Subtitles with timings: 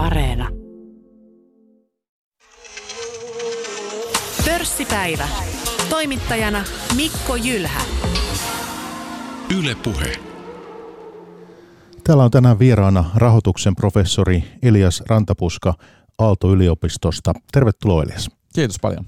[0.00, 0.48] Areena.
[4.44, 5.28] Pörssipäivä.
[5.90, 6.64] Toimittajana
[6.96, 7.80] Mikko Jylhä.
[9.58, 10.12] Yle Puhe.
[12.04, 15.74] Täällä on tänään vieraana rahoituksen professori Elias Rantapuska
[16.18, 17.32] Aalto-yliopistosta.
[17.52, 18.30] Tervetuloa Elias.
[18.54, 19.06] Kiitos paljon.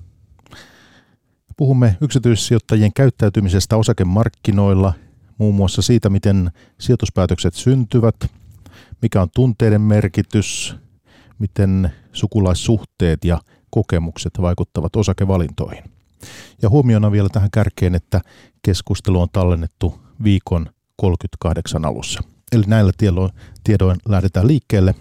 [1.57, 4.93] Puhumme yksityissijoittajien käyttäytymisestä osakemarkkinoilla,
[5.39, 6.51] muun muassa siitä, miten
[6.81, 8.15] sijoituspäätökset syntyvät,
[9.03, 10.77] mikä on tunteiden merkitys,
[11.39, 15.85] miten sukulaissuhteet ja kokemukset vaikuttavat osakevalintoihin.
[16.63, 18.21] Ja huomiona vielä tähän kärkeen, että
[18.63, 22.21] keskustelu on tallennettu viikon 38 alussa.
[22.53, 22.93] Eli näillä
[23.65, 24.95] tiedoin lähdetään liikkeelle.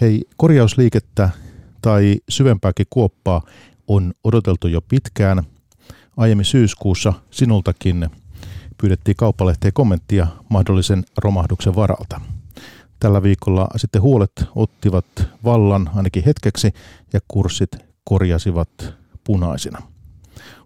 [0.00, 1.30] Hei, korjausliikettä
[1.82, 3.42] tai syvempääkin kuoppaa
[3.88, 5.42] on odoteltu jo pitkään.
[6.16, 8.08] Aiemmin syyskuussa sinultakin
[8.80, 12.20] pyydettiin kauppalehteen kommenttia mahdollisen romahduksen varalta.
[13.04, 15.04] Tällä viikolla sitten huolet ottivat
[15.44, 16.72] vallan ainakin hetkeksi
[17.12, 17.70] ja kurssit
[18.04, 19.82] korjasivat punaisina.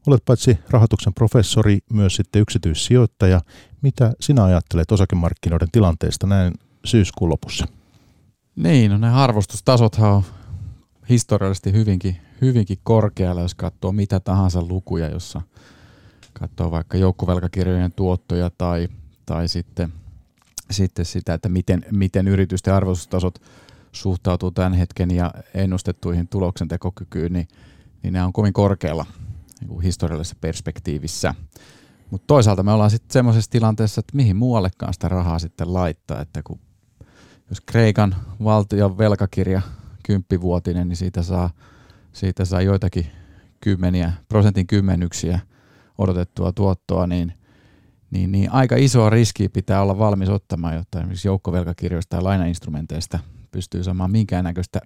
[0.06, 3.40] Olet paitsi rahoituksen professori, myös sitten yksityissijoittaja.
[3.82, 7.66] Mitä sinä ajattelet osakemarkkinoiden tilanteesta näin syyskuun lopussa?
[8.56, 10.22] Niin, no ne arvostustasothan on
[11.08, 15.42] historiallisesti hyvinkin, hyvinkin korkealla, jos katsoo mitä tahansa lukuja, jossa
[16.32, 18.88] katsoo vaikka joukkovelkakirjojen tuottoja tai,
[19.26, 19.92] tai sitten,
[20.70, 23.42] sitten sitä, että miten, miten yritysten arvostustasot
[23.92, 27.48] suhtautuu tämän hetken ja ennustettuihin tuloksentekokykyyn, niin,
[28.02, 29.06] niin nämä on kovin korkealla
[29.60, 31.34] niin kuin historiallisessa perspektiivissä.
[32.10, 36.42] Mutta toisaalta me ollaan sitten semmoisessa tilanteessa, että mihin muuallekaan sitä rahaa sitten laittaa, että
[36.42, 36.58] kun
[37.50, 39.62] jos Kreikan valtion velkakirja
[40.02, 41.50] kymppivuotinen, niin siitä saa,
[42.12, 43.06] siitä saa joitakin
[43.60, 45.40] kymmeniä, prosentin kymmenyksiä
[45.98, 47.32] odotettua tuottoa, niin,
[48.10, 53.18] niin, niin aika isoa riskiä pitää olla valmis ottamaan, jotta esimerkiksi joukkovelkakirjoista ja lainainstrumenteista
[53.50, 54.80] pystyy saamaan minkäännäköistä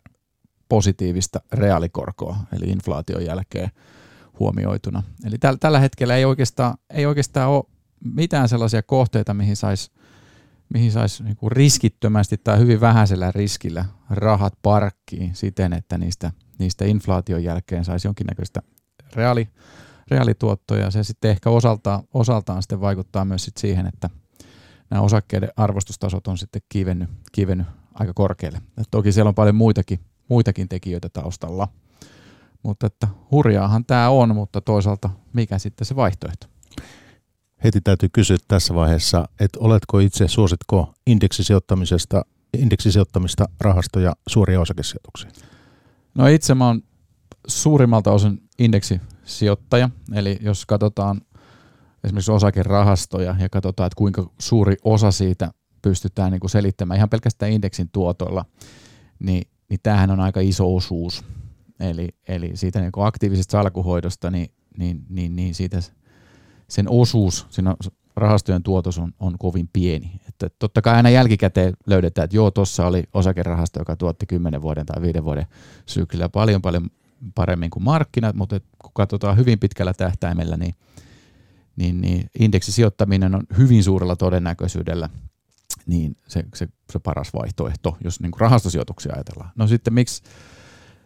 [0.69, 3.71] positiivista reaalikorkoa, eli inflaation jälkeen
[4.39, 5.03] huomioituna.
[5.25, 7.65] Eli täl, tällä hetkellä ei oikeastaan, ei oikeastaan ole
[8.05, 9.91] mitään sellaisia kohteita, mihin saisi
[10.73, 17.45] mihin sais niinku riskittömästi tai hyvin vähäisellä riskillä rahat parkkiin siten, että niistä, niistä inflaation
[17.45, 18.63] jälkeen saisi jonkinnäköistä
[19.15, 19.49] reaali,
[20.13, 20.91] reaalituottoja.
[20.91, 24.11] Se sitten ehkä osaltaan, osaltaan sitten vaikuttaa myös sit siihen, että
[24.91, 28.63] nämä osakkeiden arvostustasot on sitten kivennyt, kivennyt aika korkealle.
[28.79, 31.69] Et toki siellä on paljon muitakin, muitakin tekijöitä taustalla.
[32.63, 36.47] Mutta että hurjaahan tämä on, mutta toisaalta mikä sitten se vaihtoehto?
[37.65, 42.25] Heti täytyy kysyä tässä vaiheessa, että oletko itse, suositko indeksisijoittamisesta,
[42.59, 45.31] indeksisijoittamista rahastoja suoria osakesijoituksia?
[46.15, 46.83] No itse mä oon
[47.47, 48.43] suurimmalta osin
[49.23, 51.21] indeksisijoittaja, eli jos katsotaan
[52.05, 55.53] esimerkiksi osakerahastoja ja katsotaan, että kuinka suuri osa siitä
[55.83, 58.45] pystytään niin kuin selittämään ihan pelkästään indeksin tuotoilla,
[59.19, 61.25] niin, niin tämähän on aika iso osuus
[61.81, 65.83] Eli, eli siitä niin aktiivisesta salkuhoidosta, niin, niin, niin, niin siitä
[66.69, 67.75] sen osuus siinä
[68.17, 70.21] rahastojen tuotos on, on kovin pieni.
[70.29, 74.87] Että totta kai aina jälkikäteen löydetään, että joo, tuossa oli osakerahasto, joka tuotti 10 vuoden
[74.87, 75.47] tai 5 vuoden
[75.87, 76.91] syklillä paljon paljon
[77.35, 80.75] paremmin kuin markkinat, mutta kun katsotaan hyvin pitkällä tähtäimellä, niin,
[81.77, 85.09] niin, niin indeksisijoittaminen on hyvin suurella todennäköisyydellä
[85.87, 89.51] niin se, se, se paras vaihtoehto, jos niin kuin rahastosijoituksia ajatellaan.
[89.57, 90.23] No sitten miksi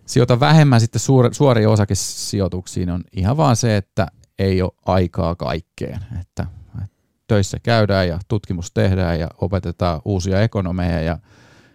[0.06, 4.06] sijoita vähemmän sitten suor, suoriin osakesijoituksiin on ihan vaan se, että
[4.38, 6.00] ei ole aikaa kaikkeen.
[6.20, 6.46] Että,
[7.26, 11.18] töissä käydään ja tutkimus tehdään ja opetetaan uusia ekonomeja ja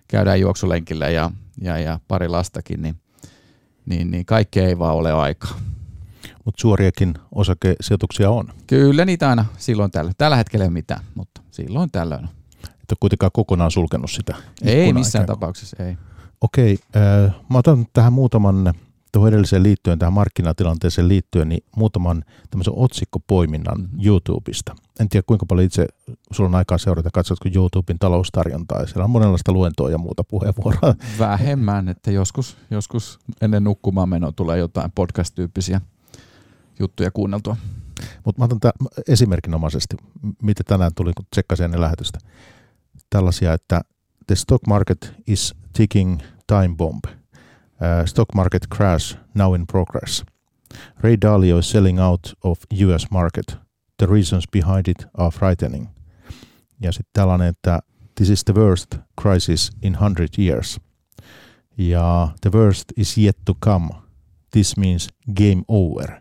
[0.08, 1.32] käydään juoksulenkillä ja,
[1.62, 3.01] ja, ja pari lastakin, niin,
[3.86, 5.60] niin, niin kaikkea ei vaan ole aikaa.
[6.46, 8.54] Mutta suoriakin osakesijoituksia on.
[8.68, 10.12] Kyllä niitä aina silloin tällä.
[10.18, 12.26] Tällä hetkellä ei mitään, mutta silloin tällöin.
[12.64, 14.36] Et ole kuitenkaan kokonaan sulkenut sitä.
[14.64, 15.98] Ei missään tapauksessa, ei.
[16.42, 18.74] Okei, äh, mä otan tähän muutaman
[19.12, 24.00] tuohon edelliseen liittyen, tähän markkinatilanteeseen liittyen, niin muutaman tämmöisen otsikkopoiminnan mm-hmm.
[24.06, 24.76] YouTubesta.
[25.00, 25.88] En tiedä kuinka paljon itse
[26.32, 30.96] sulla on aikaa seurata, katsotko YouTuben taloustarjontaa, siellä on monenlaista luentoa ja muuta puheenvuoroa.
[31.20, 35.82] Vähemmän, että joskus, joskus ennen nukkumaan menoa tulee jotain podcast-tyyppisiä
[36.80, 37.58] juttuja kuunneltua.
[38.26, 38.74] Mutta mä otan tämän
[39.08, 39.98] esimerkinomaisesti,
[40.42, 42.20] mitä tänään tuli, kun tsekkasin ennen lähetystä.
[43.10, 43.82] Tällaisia, että
[44.28, 47.21] the stock market is ticking time bomb.
[47.82, 50.24] Uh, stock market crash now in progress.
[51.04, 53.58] Ray Dalio selling out of US market.
[53.98, 55.90] The reasons behind it are frightening.
[56.82, 57.80] Ja sitten tällainen, että
[58.16, 60.80] this is the worst crisis in 100 years.
[61.78, 63.90] Ja the worst is yet to come.
[64.52, 66.21] This means game over.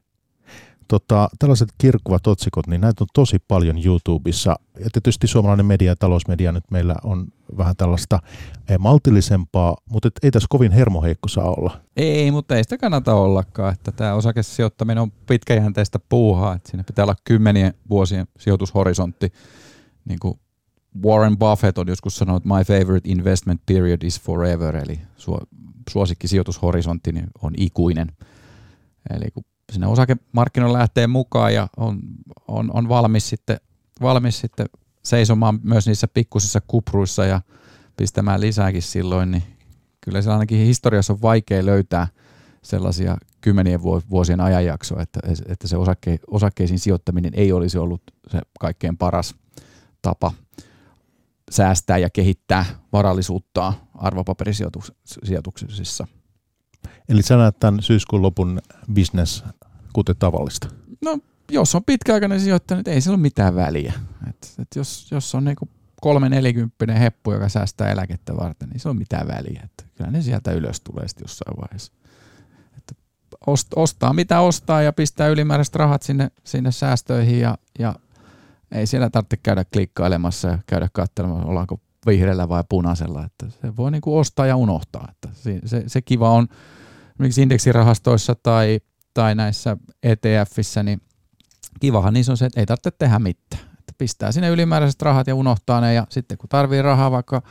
[0.91, 4.57] Tota, tällaiset kirkkuvat otsikot, niin näitä on tosi paljon YouTubessa.
[4.79, 7.27] Ja tietysti suomalainen media ja talousmedia nyt meillä on
[7.57, 8.19] vähän tällaista
[8.69, 11.81] eh, maltillisempaa, mutta et ei tässä kovin hermoheikko saa olla.
[11.97, 13.73] Ei, mutta ei sitä kannata ollakaan.
[13.73, 16.55] Että tämä osakesijoittaminen on pitkäjänteistä puuhaa.
[16.55, 19.33] Että siinä pitää olla kymmenien vuosien sijoitushorisontti.
[20.05, 20.41] Niin kuin
[21.05, 25.01] Warren Buffett on joskus sanonut, että my favorite investment period is forever, eli
[25.91, 28.09] suosikki sijoitushorisontti niin on ikuinen.
[29.11, 32.01] Eli kun sinne osakemarkkinoille lähtee mukaan ja on,
[32.49, 33.61] on, on valmis, sitten,
[34.03, 34.67] valmis sitten
[35.05, 37.41] seisomaan myös niissä pikkusissa kupruissa ja
[37.97, 39.43] pistämään lisääkin silloin, niin
[40.01, 42.09] kyllä se ainakin historiassa on vaikea löytää
[42.63, 48.97] sellaisia kymmenien vuosien ajanjaksoa, että, että se osake, osakkeisiin sijoittaminen ei olisi ollut se kaikkein
[48.97, 49.35] paras
[50.03, 50.33] tapa
[51.51, 56.07] säästää ja kehittää varallisuutta arvopaperisijoituksissa.
[57.11, 58.61] Eli sä näet tämän syyskuun lopun
[58.95, 59.45] business
[59.93, 60.69] kuten tavallista?
[61.05, 61.19] No,
[61.51, 63.93] jos on pitkäaikainen sijoittaja, niin ei sillä ole mitään väliä.
[64.29, 65.69] Et, et jos, jos on niinku
[66.01, 69.63] kolme nelikymppinen heppu, joka säästää eläkettä varten, niin se on mitään väliä.
[69.65, 71.93] Et kyllä ne sieltä ylös tulee sitten jossain vaiheessa.
[72.79, 72.97] Et
[73.47, 77.95] ost, ostaa mitä ostaa ja pistää ylimääräiset rahat sinne, sinne säästöihin ja, ja
[78.73, 83.25] ei siellä tarvitse käydä klikkailemassa ja käydä katselemaan, ollaanko vihreällä vai punaisella.
[83.25, 85.09] Että se voi niinku ostaa ja unohtaa.
[85.11, 86.49] Että se, se, se kiva on
[87.21, 88.81] esimerkiksi indeksirahastoissa tai
[89.15, 91.01] tai näissä ETFissä, niin
[91.81, 93.63] kivahan niissä on se, että ei tarvitse tehdä mitään.
[93.79, 97.43] Että pistää sinne ylimääräiset rahat ja unohtaa ne ja sitten kun tarvii rahaa vaikka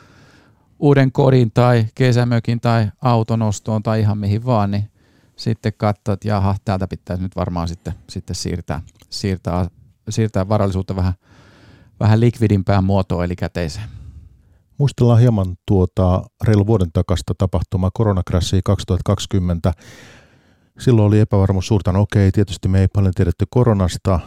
[0.78, 4.90] uuden kodin tai kesämökin tai auton ostoon tai ihan mihin vaan, niin
[5.36, 8.80] sitten katsoo, että jaha, täältä pitäisi nyt varmaan sitten, sitten siirtää,
[9.10, 9.66] siirtää,
[10.08, 11.14] siirtää varallisuutta vähän,
[12.00, 13.99] vähän likvidimpään muotoon eli käteiseen.
[14.80, 19.72] Muistellaan hieman tuota reilu vuoden takasta tapahtumaa koronakrassia 2020.
[20.78, 24.20] Silloin oli epävarmuus suurta, no okei, tietysti me ei paljon tiedetty koronasta,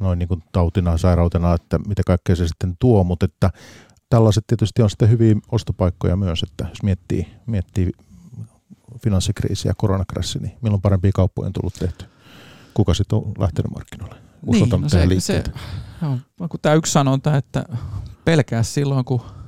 [0.00, 3.50] noin niin kuin tautina, sairautena, että mitä kaikkea se sitten tuo, mutta että
[4.10, 7.90] tällaiset tietysti on sitten hyviä ostopaikkoja myös, että jos miettii, miettii
[9.02, 12.04] finanssikriisi ja koronakrassi, niin milloin parempia kauppoja on tullut tehty?
[12.74, 14.16] Kuka sitten on lähtenyt markkinoille?
[14.46, 15.44] Niin, no se, se,
[16.40, 17.64] no, kun tämä yksi sanonta, että
[18.24, 19.39] pelkää silloin, kun...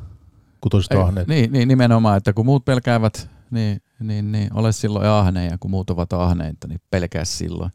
[0.62, 1.28] Kun toiset ahneet.
[1.28, 5.70] Niin, niin, nimenomaan, että kun muut pelkäävät, niin niin, niin ole silloin ahne ja kun
[5.70, 7.70] muut ovat ahneita, niin pelkää silloin.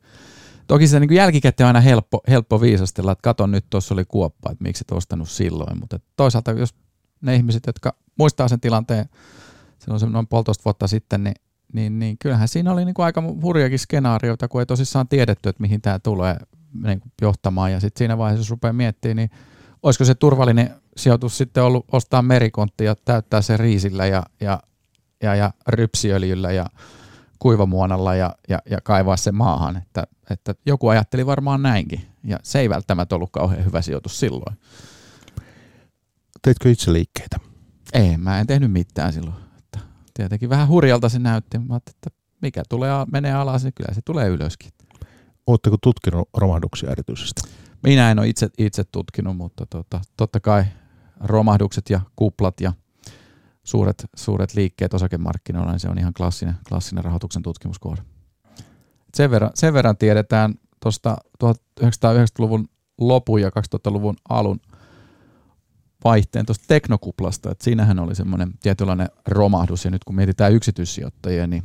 [0.67, 4.51] Toki se niin jälkikäteen on aina helppo, helppo viisastella, että katon nyt tuossa oli kuoppa,
[4.51, 6.75] että miksi et ostanut silloin, mutta toisaalta jos
[7.21, 9.05] ne ihmiset, jotka muistaa sen tilanteen
[9.79, 11.35] silloin se noin puolitoista vuotta sitten, niin,
[11.73, 15.61] niin, niin kyllähän siinä oli niin kuin aika hurjakin skenaarioita, kun ei tosissaan tiedetty, että
[15.61, 16.37] mihin tämä tulee
[16.83, 19.29] niin kuin johtamaan ja sitten siinä vaiheessa, jos rupeaa miettimään, niin
[19.83, 24.59] olisiko se turvallinen sijoitus sitten ollut ostaa merikontti ja täyttää se riisillä ja, ja
[25.23, 26.65] ja, ja rypsiöljyllä ja
[27.39, 29.77] kuivamuonalla ja, ja, ja kaivaa se maahan.
[29.77, 34.57] Että, että joku ajatteli varmaan näinkin ja se ei välttämättä ollut kauhean hyvä sijoitus silloin.
[36.41, 37.39] Teitkö itse liikkeitä?
[37.93, 39.35] Ei, mä en tehnyt mitään silloin.
[39.57, 39.79] Että
[40.13, 42.09] tietenkin vähän hurjalta se näytti, mutta että
[42.41, 44.71] mikä tulee, menee alas, niin kyllä se tulee ylöskin.
[45.47, 47.41] Oletteko tutkinut romahduksia erityisesti?
[47.83, 50.63] Minä en ole itse, itse tutkinut, mutta tota, totta kai
[51.19, 52.73] romahdukset ja kuplat ja
[53.63, 58.01] suuret, suuret liikkeet osakemarkkinoilla, niin se on ihan klassinen, klassinen rahoituksen tutkimuskohde.
[59.13, 62.67] Sen verran, sen verran tiedetään tuosta 1990-luvun
[62.97, 64.59] lopun ja 2000-luvun alun
[66.03, 71.63] vaihteen tuosta teknokuplasta, että siinähän oli semmoinen tietynlainen romahdus, ja nyt kun mietitään yksityissijoittajia, niin,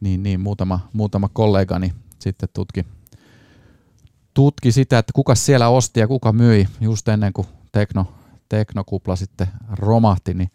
[0.00, 2.84] niin, niin muutama, muutama kollegani sitten tutki,
[4.34, 8.06] tutki sitä, että kuka siellä osti ja kuka myi just ennen kuin tekno,
[8.56, 10.50] teknokupla sitten romahti, niin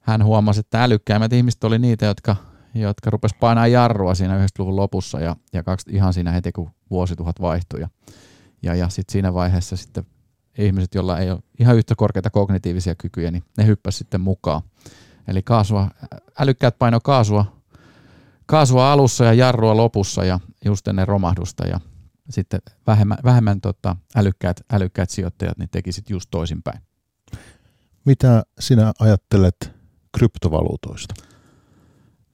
[0.00, 2.36] hän huomasi, että älykkäimmät ihmiset oli niitä, jotka,
[2.74, 7.40] jotka rupesivat painaa jarrua siinä 90-luvun lopussa ja, ja kaksi, ihan siinä heti, kun vuosituhat
[7.40, 7.80] vaihtui.
[7.80, 7.88] Ja,
[8.62, 10.04] ja, ja sitten siinä vaiheessa sitten
[10.58, 14.62] ihmiset, joilla ei ole ihan yhtä korkeita kognitiivisia kykyjä, niin ne hyppäsivät sitten mukaan.
[15.28, 15.90] Eli kaasua,
[16.38, 17.56] älykkäät paino kaasua,
[18.46, 21.80] kaasua alussa ja jarrua lopussa ja just ennen romahdusta ja
[22.30, 26.91] sitten vähemmän, vähemmän tota, älykkäät, älykkäät sijoittajat niin tekisit just toisinpäin.
[28.04, 29.72] Mitä sinä ajattelet
[30.16, 31.14] kryptovaluutoista?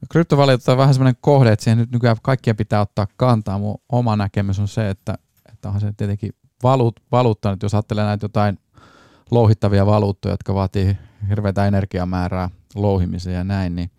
[0.01, 3.59] No, kryptovaluutta on vähän semmoinen kohde, että siihen nyt nykyään kaikkien pitää ottaa kantaa.
[3.59, 5.15] Mun oma näkemys on se, että,
[5.53, 6.33] että onhan se tietenkin
[6.63, 8.59] valuut, valuutta, nyt jos ajattelee näitä jotain
[9.31, 10.97] louhittavia valuuttoja, jotka vaatii
[11.29, 13.91] hirveätä energiamäärää louhimiseen ja näin, niin,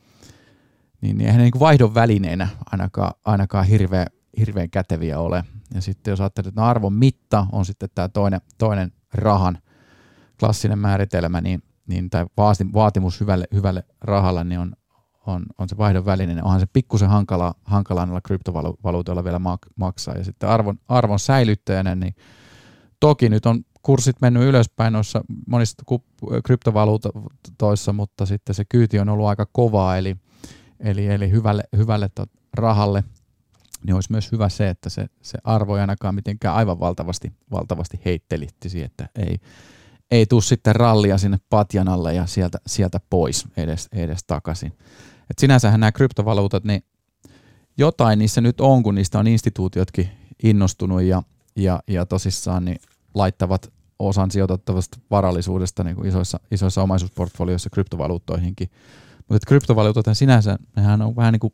[1.02, 4.08] niin, niin eihän ne niin vaihdon välineenä ainakaan, ainakaan hirveän,
[4.40, 5.44] hirveän käteviä ole.
[5.74, 9.58] Ja sitten jos ajattelee, että no arvon mitta on sitten tämä toinen, toinen rahan
[10.40, 12.26] klassinen määritelmä, niin niin tai
[12.74, 14.74] vaatimus hyvälle, hyvälle rahalle niin on,
[15.26, 19.74] on, on se vaihdon väline, niin onhan se pikkusen hankala, hankala näillä kryptovaluutoilla vielä mak-
[19.76, 20.16] maksaa.
[20.16, 22.16] Ja sitten arvon, arvon säilyttäjänä, niin
[23.00, 25.84] toki nyt on kurssit mennyt ylöspäin noissa monissa
[26.46, 30.18] kryptovaluutoissa, mutta sitten se kyyti on ollut aika kovaa, eli,
[30.80, 32.10] eli, eli hyvälle, hyvälle
[32.54, 33.04] rahalle,
[33.86, 38.02] niin olisi myös hyvä se, että se, se arvo ei ainakaan mitenkään aivan valtavasti, valtavasti
[38.06, 39.38] heittelittisi, että ei,
[40.12, 44.78] ei tule sitten rallia sinne patjan alle ja sieltä, sieltä pois edes, edes takaisin.
[45.30, 46.84] Et sinänsähän nämä kryptovaluutat, niin
[47.78, 50.10] jotain niissä nyt on, kun niistä on instituutiotkin
[50.44, 51.24] innostunut ja,
[51.56, 52.82] ja, ja tosissaan niin
[53.14, 58.70] laittavat osan sijoitettavasta varallisuudesta niin kuin isoissa, isoissa omaisuusportfolioissa kryptovaluuttoihinkin.
[59.30, 61.54] Mutta kryptovaluutat sinänsä, nehän on vähän niin kuin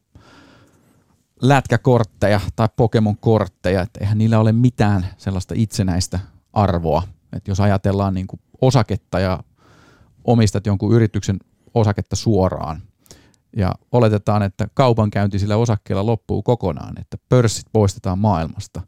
[1.41, 6.19] lätkäkortteja tai Pokemon-kortteja, että eihän niillä ole mitään sellaista itsenäistä
[6.53, 7.03] arvoa.
[7.33, 9.43] Et jos ajatellaan niin kuin osaketta ja
[10.23, 11.39] omistat jonkun yrityksen
[11.73, 12.81] osaketta suoraan,
[13.55, 18.81] ja oletetaan, että kaupankäynti sillä osakkeella loppuu kokonaan, että pörssit poistetaan maailmasta,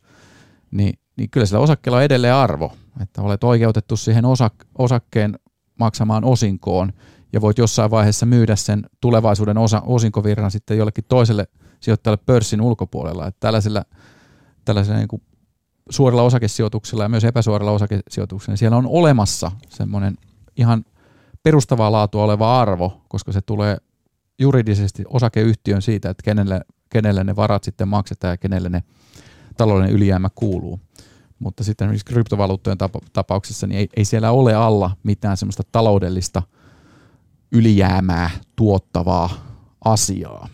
[0.71, 5.39] niin, niin kyllä sillä osakkeella on edelleen arvo, että olet oikeutettu siihen osak- osakkeen
[5.79, 6.93] maksamaan osinkoon
[7.33, 11.47] ja voit jossain vaiheessa myydä sen tulevaisuuden osa- osinkovirran sitten jollekin toiselle
[11.79, 13.27] sijoittajalle pörssin ulkopuolella.
[13.27, 13.83] Että tällaisilla,
[14.65, 15.21] tällaisilla niin
[15.89, 20.17] suorilla osakesijoituksilla ja myös epäsuorilla osakesijoituksilla, niin siellä on olemassa semmoinen
[20.57, 20.85] ihan
[21.43, 23.77] perustavaa laatua oleva arvo, koska se tulee
[24.39, 28.83] juridisesti osakeyhtiön siitä, että kenelle, kenelle ne varat sitten maksetaan ja kenelle ne
[29.57, 30.79] taloudellinen ylijäämä kuuluu.
[31.39, 32.77] Mutta sitten esimerkiksi kryptovaluuttojen
[33.13, 36.43] tapauksessa niin ei, ei siellä ole alla mitään semmoista taloudellista
[37.51, 39.29] ylijäämää tuottavaa
[39.85, 40.49] asiaa.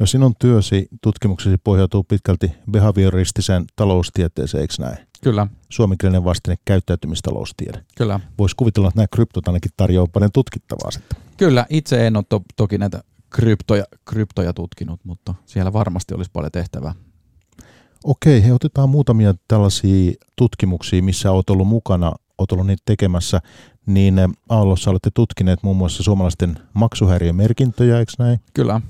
[0.00, 4.96] No sinun työsi, tutkimuksesi pohjautuu pitkälti behavioristiseen taloustieteeseen, eikö näin?
[5.22, 5.46] Kyllä.
[5.68, 7.84] Suomenkielinen vastine käyttäytymistaloustiede.
[7.96, 8.20] Kyllä.
[8.38, 11.18] Voisi kuvitella, että nämä kryptot ainakin tarjoavat paljon tutkittavaa sitten.
[11.36, 16.52] Kyllä, itse en ole to- toki näitä kryptoja, kryptoja tutkinut, mutta siellä varmasti olisi paljon
[16.52, 16.94] tehtävää.
[18.04, 23.40] Okei, he otetaan muutamia tällaisia tutkimuksia, missä olet ollut mukana, olet ollut niitä tekemässä,
[23.86, 28.40] niin eh, Aallossa olette tutkineet muun muassa suomalaisten maksuhäiriömerkintöjä, eikö näin?
[28.54, 28.80] Kyllä.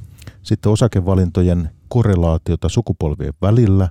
[0.43, 3.89] Sitten osakevalintojen korrelaatiota sukupolvien välillä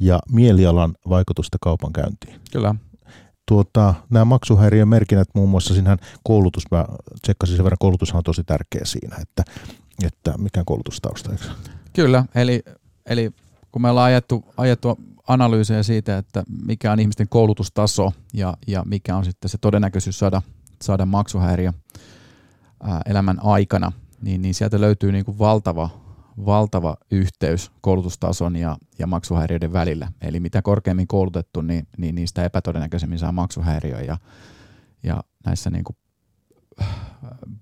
[0.00, 2.40] ja mielialan vaikutusta kaupankäyntiin.
[2.52, 2.74] Kyllä.
[3.48, 6.84] Tuota, nämä maksuhäiriömerkinnät muun muassa, sinähän koulutus, mä
[7.22, 9.44] tsekkasin sen verran, koulutushan on tosi tärkeä siinä, että,
[10.02, 11.44] että mikä koulutustausta, eikö?
[11.92, 12.62] Kyllä, eli,
[13.06, 13.30] eli
[13.72, 19.16] kun me ollaan ajettu, ajettu analyysejä siitä, että mikä on ihmisten koulutustaso ja, ja mikä
[19.16, 20.42] on sitten se todennäköisyys saada,
[20.82, 21.72] saada maksuhäiriö
[22.82, 23.92] ää, elämän aikana,
[24.22, 25.90] niin, niin sieltä löytyy niin kuin valtava,
[26.46, 30.12] valtava yhteys koulutustason ja, ja maksuhäiriöiden välillä.
[30.20, 34.00] Eli mitä korkeammin koulutettu, niin, niin niistä epätodennäköisemmin saa maksuhäiriö.
[34.00, 34.18] Ja,
[35.02, 35.96] ja näissä niin kuin,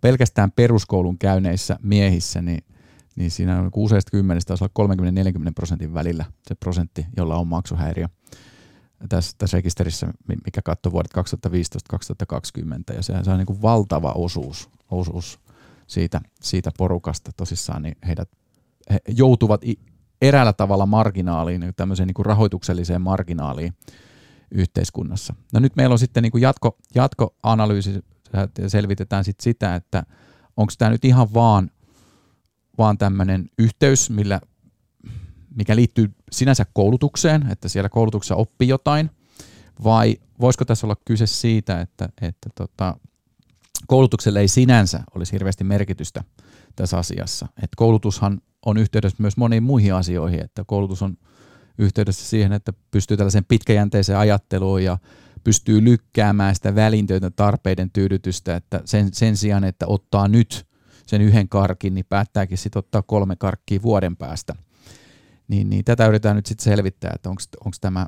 [0.01, 2.65] pelkästään peruskoulun käyneissä miehissä, niin,
[3.17, 4.95] niin siinä on useista kymmenestä taisi olla
[5.49, 8.09] 30-40 prosentin välillä se prosentti, jolla on maksuhäiriö
[9.09, 10.13] tässä, tässä rekisterissä,
[10.45, 11.13] mikä katsoo vuodet
[12.93, 15.41] 2015-2020, ja se, se on niin kuin valtava osuus, osuus
[15.89, 18.29] siitä, siitä porukasta tosissaan, niin heidät
[18.91, 19.61] he joutuvat
[20.23, 23.75] eräällä tavalla marginaaliin, niin tämmöiseen niin kuin rahoitukselliseen marginaaliin
[24.51, 25.35] yhteiskunnassa.
[25.53, 28.05] No nyt meillä on sitten niin kuin jatko, jatkoanalyysi,
[28.67, 30.03] selvitetään sitten sitä, että
[30.57, 31.71] onko tämä nyt ihan vaan,
[32.79, 34.41] vaan tämmöinen yhteys, millä,
[35.55, 39.11] mikä liittyy sinänsä koulutukseen, että siellä koulutuksessa oppii jotain,
[39.85, 42.97] vai voisiko tässä olla kyse siitä, että, että tota,
[43.87, 46.25] koulutukselle ei sinänsä olisi hirveästi merkitystä
[46.77, 47.47] tässä asiassa.
[47.63, 51.17] Et koulutushan on yhteydessä myös moniin muihin asioihin, että koulutus on
[51.79, 54.99] yhteydessä siihen, että pystyy tällaiseen pitkäjänteiseen ajatteluun ja
[55.45, 60.67] pystyy lykkäämään sitä välintöitä tarpeiden tyydytystä, että sen, sen sijaan, että ottaa nyt
[61.07, 64.55] sen yhden karkin, niin päättääkin sitten ottaa kolme karkkia vuoden päästä.
[65.49, 68.07] Niin, niin tätä yritetään nyt sitten selvittää, että onko tämä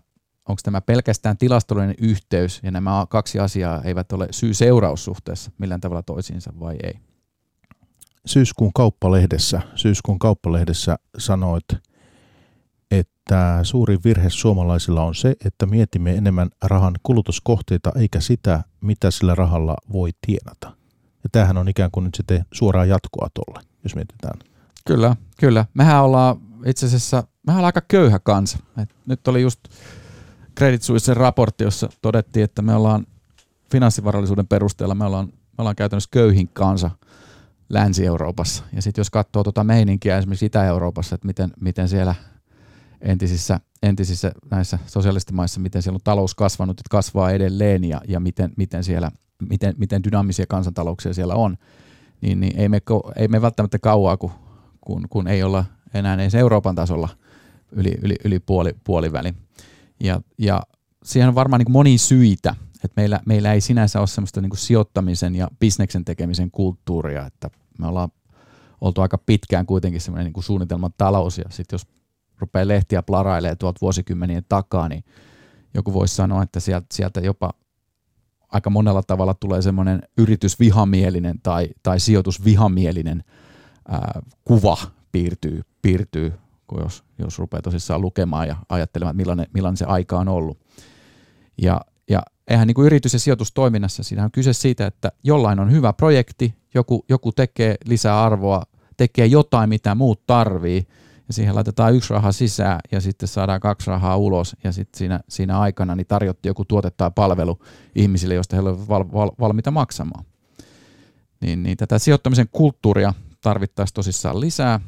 [0.50, 6.52] onko tämä pelkästään tilastollinen yhteys ja nämä kaksi asiaa eivät ole syy-seuraussuhteessa millään tavalla toisiinsa
[6.60, 6.94] vai ei?
[8.26, 11.64] Syyskuun kauppalehdessä, syyskuun kauppalehdessä sanoit,
[12.90, 19.34] että suuri virhe suomalaisilla on se, että mietimme enemmän rahan kulutuskohteita eikä sitä, mitä sillä
[19.34, 20.76] rahalla voi tienata.
[21.22, 24.38] Ja tämähän on ikään kuin nyt sitten suoraan jatkoa tuolle, jos mietitään.
[24.86, 25.66] Kyllä, kyllä.
[25.74, 28.58] Mehän ollaan itse asiassa, mehän ollaan aika köyhä kansa.
[28.82, 29.60] Et nyt oli just
[30.60, 33.06] Credit Suisse raportti, jossa todettiin, että me ollaan
[33.70, 36.90] finanssivarallisuuden perusteella, me ollaan, me ollaan käytännössä köyhin kansa
[37.68, 38.64] Länsi-Euroopassa.
[38.72, 42.14] Ja sitten jos katsoo tuota meininkiä esimerkiksi Itä-Euroopassa, että miten, miten siellä
[43.00, 48.52] entisissä, entisissä näissä sosialistimaissa, miten siellä on talous kasvanut, että kasvaa edelleen ja, ja miten,
[48.56, 49.10] miten, siellä,
[49.48, 51.56] miten, miten dynaamisia kansantalouksia siellä on,
[52.20, 52.80] niin, niin ei, me,
[53.16, 54.30] ei me välttämättä kauaa, kun,
[54.80, 55.64] kun, kun ei olla
[55.94, 57.08] enää edes Euroopan tasolla
[57.72, 59.34] yli, yli, yli puoli, puoliväli.
[60.00, 60.62] Ja, ja
[61.04, 62.54] siihen on varmaan niin monia syitä,
[62.84, 67.86] että meillä, meillä ei sinänsä ole semmoista niin sijoittamisen ja bisneksen tekemisen kulttuuria, että me
[67.86, 68.08] ollaan
[68.80, 71.86] oltu aika pitkään kuitenkin semmoinen niin suunnitelman talous, ja sitten jos
[72.38, 75.04] rupeaa lehtiä plarailee tuolta vuosikymmenien takaa, niin
[75.74, 77.50] joku voisi sanoa, että sieltä, sieltä jopa
[78.48, 83.24] aika monella tavalla tulee semmoinen yritysvihamielinen tai, tai sijoitusvihamielinen
[83.88, 84.76] ää, kuva
[85.12, 86.32] piirtyy, piirtyy
[86.70, 90.58] kun jos, jos rupeaa tosissaan lukemaan ja ajattelemaan, millainen, millainen se aika on ollut.
[91.62, 95.72] Ja, ja eihän niin kuin yritys- ja sijoitustoiminnassa, siinä on kyse siitä, että jollain on
[95.72, 98.62] hyvä projekti, joku, joku tekee lisää arvoa,
[98.96, 100.86] tekee jotain, mitä muut tarvii,
[101.28, 105.20] ja siihen laitetaan yksi raha sisään ja sitten saadaan kaksi rahaa ulos ja sitten siinä,
[105.28, 107.58] siinä aikana niin tarjottiin joku tuote tai palvelu
[107.94, 110.24] ihmisille, joista he olivat val, val, valmiita maksamaan.
[111.40, 114.80] Niin, niin tätä sijoittamisen kulttuuria tarvittaisiin tosissaan lisää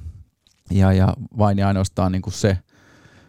[0.73, 2.51] ja, ja vain ja ainoastaan niin kuin se,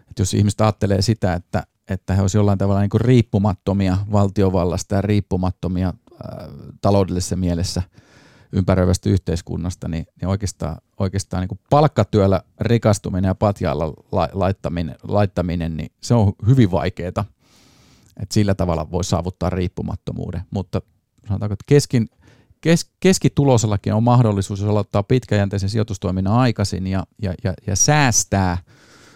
[0.09, 4.95] että jos ihmiset ajattelee sitä, että, että he olisivat jollain tavalla niin kuin riippumattomia valtiovallasta
[4.95, 6.47] ja riippumattomia äh,
[6.81, 7.81] taloudellisessa mielessä–
[8.53, 13.93] ympäröivästä yhteiskunnasta, niin, niin oikeastaan, oikeastaan niin kuin palkkatyöllä rikastuminen ja patjalla
[14.33, 17.07] laittaminen, laittaminen, niin se on hyvin vaikeaa.
[17.09, 20.81] että sillä tavalla voi saavuttaa riippumattomuuden, mutta
[21.27, 22.09] sanotaanko, että keskin,
[22.63, 28.57] kes, keskitulosellakin on mahdollisuus, jos aloittaa pitkäjänteisen sijoitustoiminnan aikaisin ja, ja, ja, ja säästää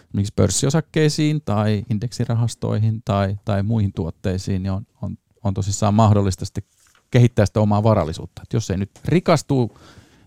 [0.04, 6.64] esimerkiksi pörssiosakkeisiin tai indeksirahastoihin tai, tai muihin tuotteisiin, niin on, on, on tosissaan mahdollista sitten
[7.10, 8.42] kehittää sitä omaa varallisuutta.
[8.42, 9.78] Et jos ei nyt rikastuu,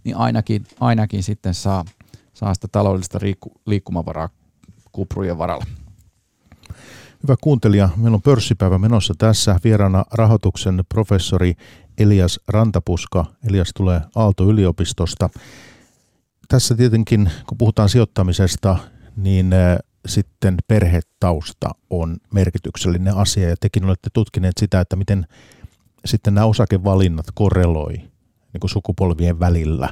[0.04, 1.86] niin ainakin, ainakin sitten saa,
[2.34, 3.20] saa sitä taloudellista
[3.66, 4.30] liikkumavaraa
[4.92, 5.66] kuprujen varalla.
[7.24, 9.60] Hyvä kuuntelija, meillä on pörssipäivä menossa tässä.
[9.64, 11.54] Vieraana rahoituksen professori
[11.98, 13.26] Elias Rantapuska.
[13.48, 15.30] Elias tulee Aalto-yliopistosta.
[16.48, 18.78] Tässä tietenkin, kun puhutaan sijoittamisesta,
[19.16, 23.50] niin äh, sitten perhetausta on merkityksellinen asia.
[23.50, 25.28] Ja tekin olette tutkineet sitä, että miten
[26.06, 29.90] sitten nämä osakevalinnat korreloi niin kuin sukupolvien välillä,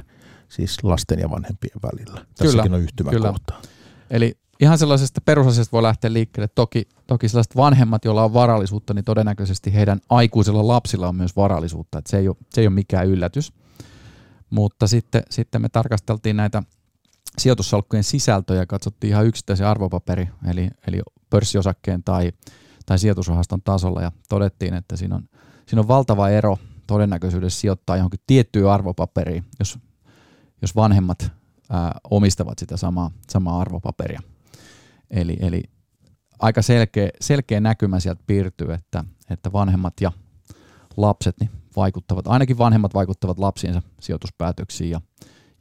[0.48, 2.26] siis lasten ja vanhempien välillä.
[2.36, 3.54] Tässäkin kyllä, on yhtymäkohta.
[3.54, 3.74] Kyllä.
[4.10, 6.48] Eli ihan sellaisesta perusasiasta voi lähteä liikkeelle.
[6.54, 11.98] Toki, toki sellaiset vanhemmat, joilla on varallisuutta, niin todennäköisesti heidän aikuisilla lapsilla on myös varallisuutta.
[11.98, 13.52] Että se, ei ole, se ei ole mikään yllätys.
[14.50, 16.62] Mutta sitten, sitten me tarkasteltiin näitä
[17.38, 22.32] sijoitussalkkujen sisältöjä katsottiin ihan yksittäisen arvopaperi, eli, eli pörssiosakkeen tai,
[22.86, 25.28] tai sijoitusrahaston tasolla ja todettiin, että siinä on
[25.70, 29.78] siinä on valtava ero todennäköisyydessä sijoittaa johonkin tiettyyn arvopaperiin, jos,
[30.62, 31.32] jos vanhemmat
[31.70, 34.20] ää, omistavat sitä samaa, samaa arvopaperia.
[35.10, 35.62] Eli, eli
[36.38, 40.12] aika selkeä, selkeä näkymä sieltä piirtyy, että, että vanhemmat ja
[40.96, 45.00] lapset niin vaikuttavat, ainakin vanhemmat vaikuttavat lapsiensa sijoituspäätöksiin ja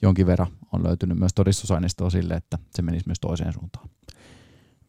[0.01, 3.89] jonkin verran on löytynyt myös todistusaineistoa sille, että se menisi myös toiseen suuntaan.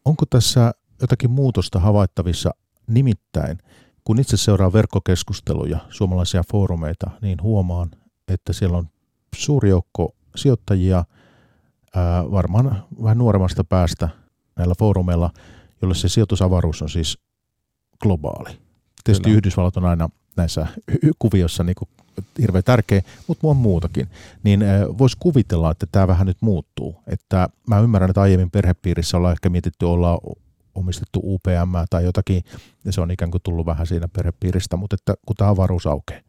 [0.05, 0.71] Onko tässä
[1.01, 2.51] jotakin muutosta havaittavissa
[2.87, 3.57] nimittäin?
[4.03, 7.91] kun itse seuraa verkkokeskusteluja, suomalaisia foorumeita, niin huomaan,
[8.27, 8.89] että siellä on
[9.35, 11.05] suuri joukko sijoittajia,
[12.31, 14.09] varmaan vähän nuoremmasta päästä
[14.55, 15.29] näillä foorumeilla,
[15.81, 17.17] jolle se sijoitusavaruus on siis
[18.01, 18.49] globaali.
[19.03, 19.37] Tietysti Kyllä.
[19.37, 20.67] Yhdysvallat on aina näissä
[21.19, 21.75] kuviossa niin
[22.41, 24.09] hirveän tärkeä, mutta on muutakin.
[24.43, 24.63] Niin
[24.97, 26.95] voisi kuvitella, että tämä vähän nyt muuttuu.
[27.07, 30.19] Että mä ymmärrän, että aiemmin perhepiirissä ollaan ehkä mietitty olla
[30.75, 32.43] omistettu UPM tai jotakin,
[32.85, 36.21] ja se on ikään kuin tullut vähän siinä perhepiiristä, mutta että kun tämä avaruus aukeaa.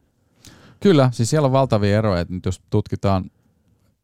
[0.81, 3.31] Kyllä, siis siellä on valtavia eroja, että nyt jos tutkitaan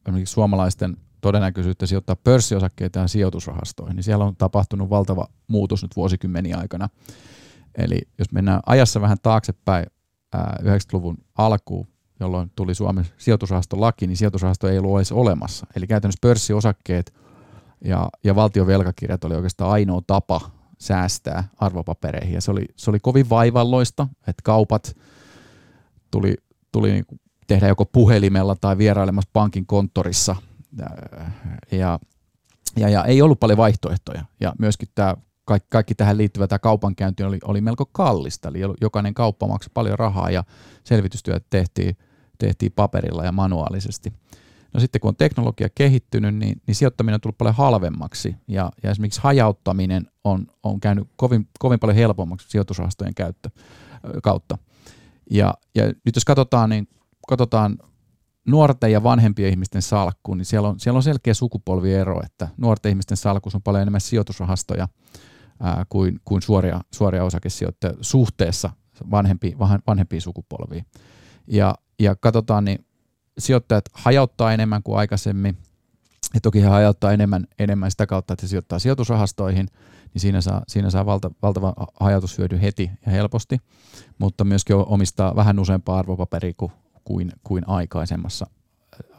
[0.06, 6.56] esimerkiksi suomalaisten todennäköisyyttä sijoittaa pörssiosakkeita ja sijoitusrahastoihin, niin siellä on tapahtunut valtava muutos nyt vuosikymmeniä
[6.56, 6.88] aikana.
[7.78, 9.86] Eli jos mennään ajassa vähän taaksepäin
[10.36, 11.88] 90-luvun alkuun,
[12.20, 15.66] jolloin tuli Suomen sijoitusrahastolaki, niin sijoitusrahasto ei ollut edes olemassa.
[15.76, 17.14] Eli käytännössä pörssiosakkeet–
[17.84, 20.40] ja, ja valtion velkakirjat oli oikeastaan ainoa tapa
[20.78, 22.34] säästää arvopapereihin.
[22.34, 24.96] Ja se oli, se oli kovin vaivalloista, että kaupat
[26.10, 26.36] tuli,
[26.72, 27.04] tuli niin
[27.46, 30.36] tehdä joko puhelimella tai vierailemassa pankin konttorissa.
[31.70, 31.98] Ja,
[32.76, 34.24] ja, ja ei ollut paljon vaihtoehtoja.
[34.40, 38.48] Ja myöskin tämä kaikki, kaikki tähän liittyvä tämä kaupankäynti oli, oli melko kallista.
[38.48, 40.44] Eli jokainen kauppa maksoi paljon rahaa ja
[40.84, 41.96] selvitystyöt tehtiin,
[42.38, 44.12] tehtiin paperilla ja manuaalisesti.
[44.74, 48.90] No sitten kun on teknologia kehittynyt, niin, niin sijoittaminen on tullut paljon halvemmaksi ja, ja
[48.90, 53.50] esimerkiksi hajauttaminen on, on käynyt kovin, kovin paljon helpommaksi sijoitusrahastojen käyttö,
[54.22, 54.58] kautta.
[55.30, 56.88] Ja, ja nyt jos katsotaan, niin
[57.28, 57.78] katsotaan
[58.48, 63.16] nuorten ja vanhempien ihmisten salkkuun, niin siellä on, siellä on selkeä sukupolviero, että nuorten ihmisten
[63.16, 64.88] salkussa on paljon enemmän sijoitusrahastoja
[65.60, 68.70] ää, kuin, kuin suoria, suoria osakesijoittajia suhteessa
[69.10, 69.56] vanhempi,
[69.86, 70.86] vanhempiin sukupolviin.
[71.46, 72.86] Ja, ja katsotaan, niin
[73.38, 75.58] sijoittajat hajauttaa enemmän kuin aikaisemmin.
[76.34, 79.68] Ja toki he hajauttaa enemmän, enemmän sitä kautta, että he sijoittaa sijoitusrahastoihin,
[80.14, 83.58] niin siinä saa, siinä saa valta, valtava hajautushyödy heti ja helposti,
[84.18, 86.72] mutta myöskin omistaa vähän useampaa arvopaperia kuin,
[87.08, 88.46] kuin, kuin aikaisemmassa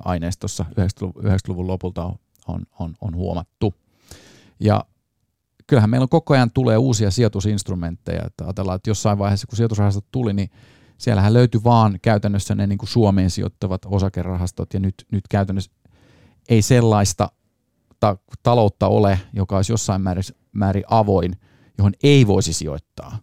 [0.06, 2.04] aineistossa 90-luvun lopulta
[2.48, 3.74] on, on, on, huomattu.
[4.60, 4.86] Ja
[5.68, 8.24] kyllähän meillä on koko ajan tulee uusia sijoitusinstrumentteja.
[8.26, 10.50] Että ajatellaan, että jossain vaiheessa, kun sijoitusrahastot tuli, niin
[10.98, 15.72] siellähän löytyi vaan käytännössä ne niin kuin Suomeen sijoittavat osakerahastot, ja nyt, nyt käytännössä
[16.50, 17.32] ei sellaista
[18.00, 21.36] ta- taloutta ole, joka olisi jossain määrin, määrin avoin,
[21.78, 23.18] johon ei voisi sijoittaa.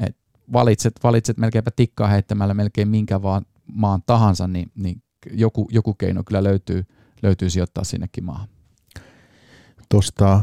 [0.00, 0.16] Et
[0.52, 5.02] valitset, valitset melkeinpä tikkaa heittämällä melkein minkä vaan maan tahansa, niin, niin
[5.32, 6.84] joku, joku keino kyllä löytyy,
[7.22, 8.48] löytyy sijoittaa sinnekin maahan.
[9.88, 10.42] Tuosta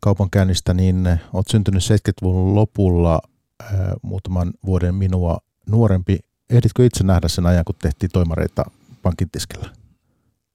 [0.00, 3.20] kaupankäynnistä, niin olet syntynyt 70-luvun lopulla
[3.62, 3.70] äh,
[4.02, 6.18] muutaman vuoden minua nuorempi.
[6.50, 8.64] Ehditkö itse nähdä sen ajan, kun tehtiin toimareita
[9.02, 9.68] pankin tiskillä?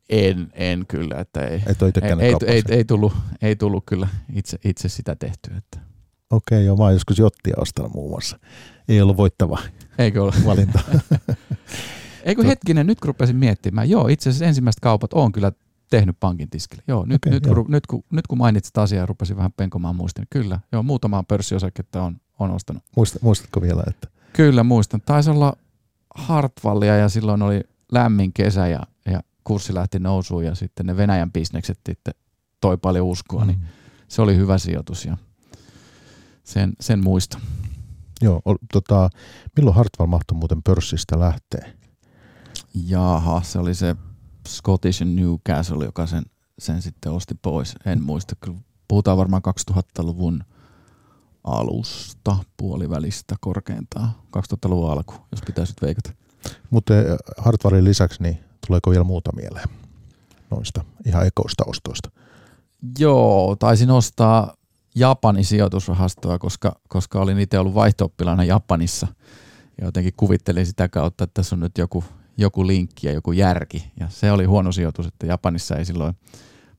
[0.10, 4.58] En, en kyllä, että ei, Et ei, ei, ei, ei, tullut, ei tullut kyllä itse,
[4.64, 5.58] itse sitä tehtyä.
[5.58, 5.80] Että.
[6.30, 8.40] Okei, joo, mä oon joskus jottia ostanut muun muassa.
[8.88, 9.60] Ei ollut voittava
[9.98, 10.34] Eikö ole?
[10.46, 10.80] valinta.
[12.28, 15.52] Eikö hetkinen, nyt kun rupesin miettimään, joo, itse asiassa ensimmäiset kaupat on kyllä
[15.90, 16.84] tehnyt pankin tiskille.
[16.88, 17.56] Joo, nyt, okay, nyt, joo.
[17.56, 21.24] Kun, nyt, kun, nyt kun mainitsit asiaa rupesin vähän penkomaan muistin, niin kyllä, joo, muutamaa
[21.24, 22.84] pörssiosaketta on, on ostanut.
[22.96, 24.08] Muista, muistatko vielä, että?
[24.34, 25.02] Kyllä muistan.
[25.02, 25.54] Taisi olla
[26.16, 27.62] Hartwallia ja silloin oli
[27.92, 32.14] lämmin kesä ja, ja kurssi lähti nousuun ja sitten ne Venäjän bisnekset sitten
[32.62, 33.64] toi paljon uskoa, niin mm.
[33.64, 33.74] niin
[34.08, 35.18] se oli hyvä sijoitus ja
[36.44, 37.40] sen, sen muista.
[38.22, 39.10] Joo, o, tota,
[39.56, 41.77] milloin Hartwall mahtoi muuten pörssistä lähteä?
[42.86, 43.96] Jaha, se oli se
[44.48, 46.24] Scottish Newcastle, joka sen,
[46.60, 47.76] sen sitten osti pois.
[47.86, 50.44] En muista, kyllä puhutaan varmaan 2000-luvun
[51.44, 56.12] alusta, puolivälistä korkeintaan, 2000-luvun alku, jos pitäisi nyt veikata.
[56.70, 57.06] Mutta eh,
[57.38, 59.70] Hartwallin lisäksi, niin tuleeko vielä muuta mieleen
[60.52, 62.12] noista ihan ekoista ostoista?
[63.00, 64.54] Joo, taisin ostaa
[64.96, 68.12] Japanin sijoitusrahastoa, koska, koska olin itse ollut vaihto
[68.48, 69.08] Japanissa
[69.78, 72.04] ja jotenkin kuvittelin sitä kautta, että tässä on nyt joku
[72.38, 73.92] joku linkki ja joku järki.
[74.00, 76.14] Ja se oli huono sijoitus, että Japanissa ei silloin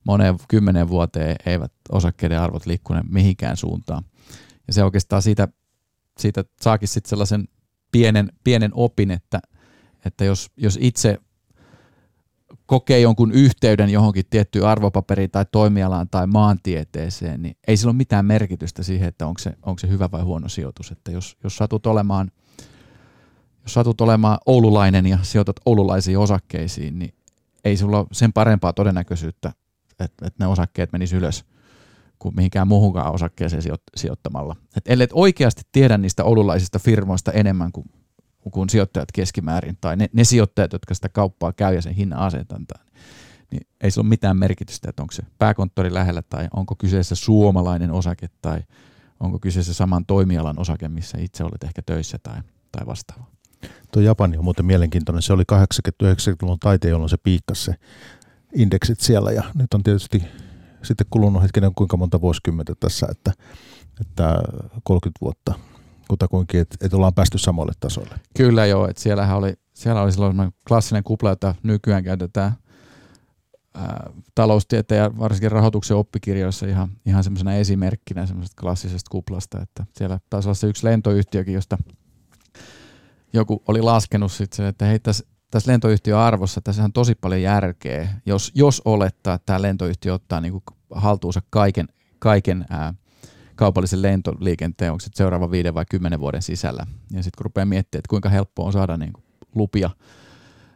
[0.05, 4.05] moneen kymmenen vuoteen eivät osakkeiden arvot liikkuneet mihinkään suuntaan.
[4.66, 5.49] Ja se oikeastaan siitä,
[6.18, 7.49] siitä saakin sitten sellaisen
[7.92, 9.40] pienen, pienen opin, että,
[10.05, 11.18] että jos, jos itse
[12.66, 18.27] kokee jonkun yhteyden johonkin tiettyyn arvopaperiin tai toimialaan tai maantieteeseen, niin ei sillä ole mitään
[18.27, 20.90] merkitystä siihen, että onko se, onko se hyvä vai huono sijoitus.
[20.90, 22.31] Että jos, jos satut olemaan–
[23.62, 27.14] jos satut olemaan oululainen ja sijoitat oululaisiin osakkeisiin, niin
[27.64, 29.53] ei sulla ole sen parempaa todennäköisyyttä,
[29.90, 31.44] että, että ne osakkeet menis ylös
[32.18, 33.62] kuin mihinkään muuhunkaan osakkeeseen
[33.97, 34.57] sijoittamalla.
[34.77, 37.90] Et ellei oikeasti tiedä niistä oululaisista firmoista enemmän kuin,
[38.51, 42.83] kuin sijoittajat keskimäärin, tai ne, ne sijoittajat, jotka sitä kauppaa käy ja sen hinnan asetantaa,
[43.51, 47.90] niin ei sillä ole mitään merkitystä, että onko se pääkonttori lähellä tai onko kyseessä suomalainen
[47.90, 48.61] osake tai
[49.21, 52.40] onko kyseessä saman toimialan osake, missä itse olet ehkä töissä tai,
[52.73, 53.38] tai vastaavaa.
[53.92, 55.23] Tuo Japani on muuten mielenkiintoinen.
[55.23, 57.75] Se oli 80-90-luvun taiteen, jolloin se piikkasi se
[58.55, 60.23] indeksit siellä ja nyt on tietysti
[60.83, 63.33] sitten kulunut hetkinen kuinka monta vuosikymmentä tässä, että,
[64.01, 64.42] että
[64.85, 65.55] 30 vuotta
[66.09, 68.14] kutakuinkin, että, että ollaan päästy samoille tasoille.
[68.37, 72.53] Kyllä joo, että siellähän oli, siellä oli silloin klassinen kupla, jota nykyään käytetään
[73.75, 80.21] ää, taloustieteen ja varsinkin rahoituksen oppikirjoissa ihan, ihan semmoisena esimerkkinä semmoisesta klassisesta kuplasta, että siellä
[80.31, 81.79] taisi olla se yksi lentoyhtiökin, josta
[83.33, 88.09] joku oli laskenut sitten että hei tässä, tässä lentoyhtiön arvossa, tässä on tosi paljon järkeä,
[88.27, 90.62] jos, jos olettaa, että tämä lentoyhtiö ottaa niin
[90.95, 91.88] haltuunsa kaiken,
[92.19, 92.95] kaiken ää,
[93.55, 96.87] kaupallisen lentoliikenteen, onko se seuraava viiden vai kymmenen vuoden sisällä.
[97.11, 99.91] Ja sitten kun rupeaa miettimään, että kuinka helppoa on saada niin kuin lupia,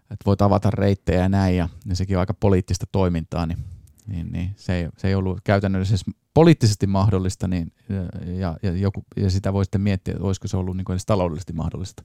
[0.03, 3.59] että voit avata reittejä ja näin, ja, ja sekin on aika poliittista toimintaa, niin,
[4.07, 5.97] niin, niin se, ei, se ei ollut käytännössä
[6.35, 7.73] poliittisesti mahdollista, niin,
[8.39, 11.07] ja, ja, joku, ja sitä voi sitten miettiä, että olisiko se ollut niin kuin edes
[11.07, 12.03] taloudellisesti mahdollista.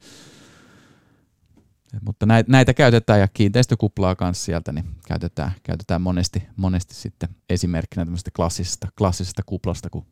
[2.01, 8.05] Mutta näitä, näitä käytetään ja kiinteistökuplaa kanssa sieltä, niin käytetään, käytetään monesti, monesti sitten esimerkkinä
[8.05, 10.05] tämmöisestä klassisesta, klassisesta kuplasta, kun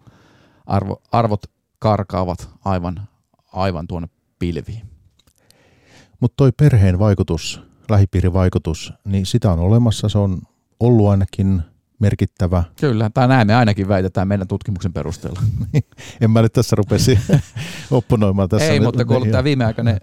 [0.65, 1.45] arvo, arvot
[1.79, 3.07] karkaavat aivan,
[3.53, 4.81] aivan tuonne pilviin.
[6.19, 10.41] Mutta toi perheen vaikutus, lähipiirivaikutus, niin sitä on olemassa, se on
[10.79, 11.61] ollut ainakin–
[11.99, 12.63] merkittävä.
[12.79, 15.39] Kyllä, tai näin me ainakin väitetään meidän tutkimuksen perusteella.
[16.21, 17.19] en mä nyt tässä rupesi
[17.91, 18.67] opponoimaan tässä.
[18.67, 19.97] Ei, mutta kun ollut tämä viimeaikainen,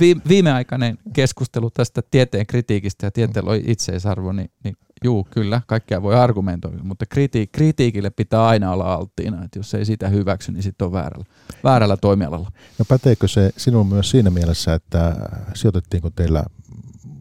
[0.00, 6.02] vi, viimeaikainen keskustelu tästä tieteen kritiikistä ja tieteellä on itseisarvo, niin, niin juu, kyllä, kaikkea
[6.02, 10.62] voi argumentoida, mutta kriti, kritiikille pitää aina olla alttiina, että jos ei sitä hyväksy, niin
[10.62, 11.24] sitten on väärällä,
[11.64, 12.52] väärällä toimialalla.
[12.78, 15.16] No päteekö se sinun myös siinä mielessä, että
[15.54, 16.44] sijoitettiinko teillä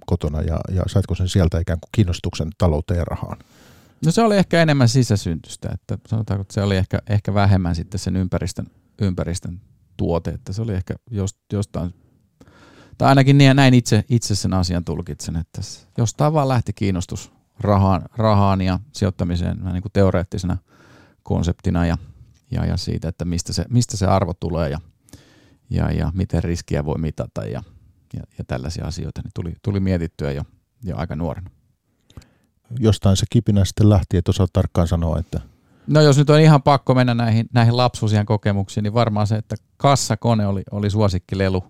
[0.06, 3.38] kotona ja, ja saitko sen sieltä ikään kuin kiinnostuksen talouteen ja rahaan?
[4.06, 8.00] No se oli ehkä enemmän sisäsyntystä, että sanotaanko, että se oli ehkä, ehkä vähemmän sitten
[8.00, 8.68] sen ympäristön,
[9.02, 9.62] ympäristön
[9.98, 11.94] tuote, että se oli ehkä jost, jostain,
[12.98, 15.62] tai ainakin niin, näin itse, itse sen asian tulkitsen, että
[15.98, 20.58] jostain vaan lähti kiinnostus rahaan, rahaan ja sijoittamiseen niin kuin teoreettisena
[21.24, 21.98] konseptina ja,
[22.52, 24.80] ja, ja siitä, että mistä se, mistä se arvo tulee ja,
[25.70, 27.64] ja, ja miten riskiä voi mitata ja,
[28.14, 30.44] ja, ja tällaisia asioita, niin tuli, tuli mietittyä jo,
[30.84, 31.50] jo aika nuorena.
[32.80, 35.42] Jostain se kipinä sitten lähti, että osaa tarkkaan sanoa, että
[35.88, 39.56] No jos nyt on ihan pakko mennä näihin, näihin lapsuusien kokemuksiin, niin varmaan se, että
[39.78, 41.64] kassakone oli, oli suosikkilelu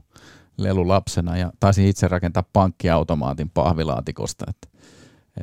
[0.57, 4.67] lelu lapsena ja taisin itse rakentaa pankkiautomaatin pahvilaatikosta, että,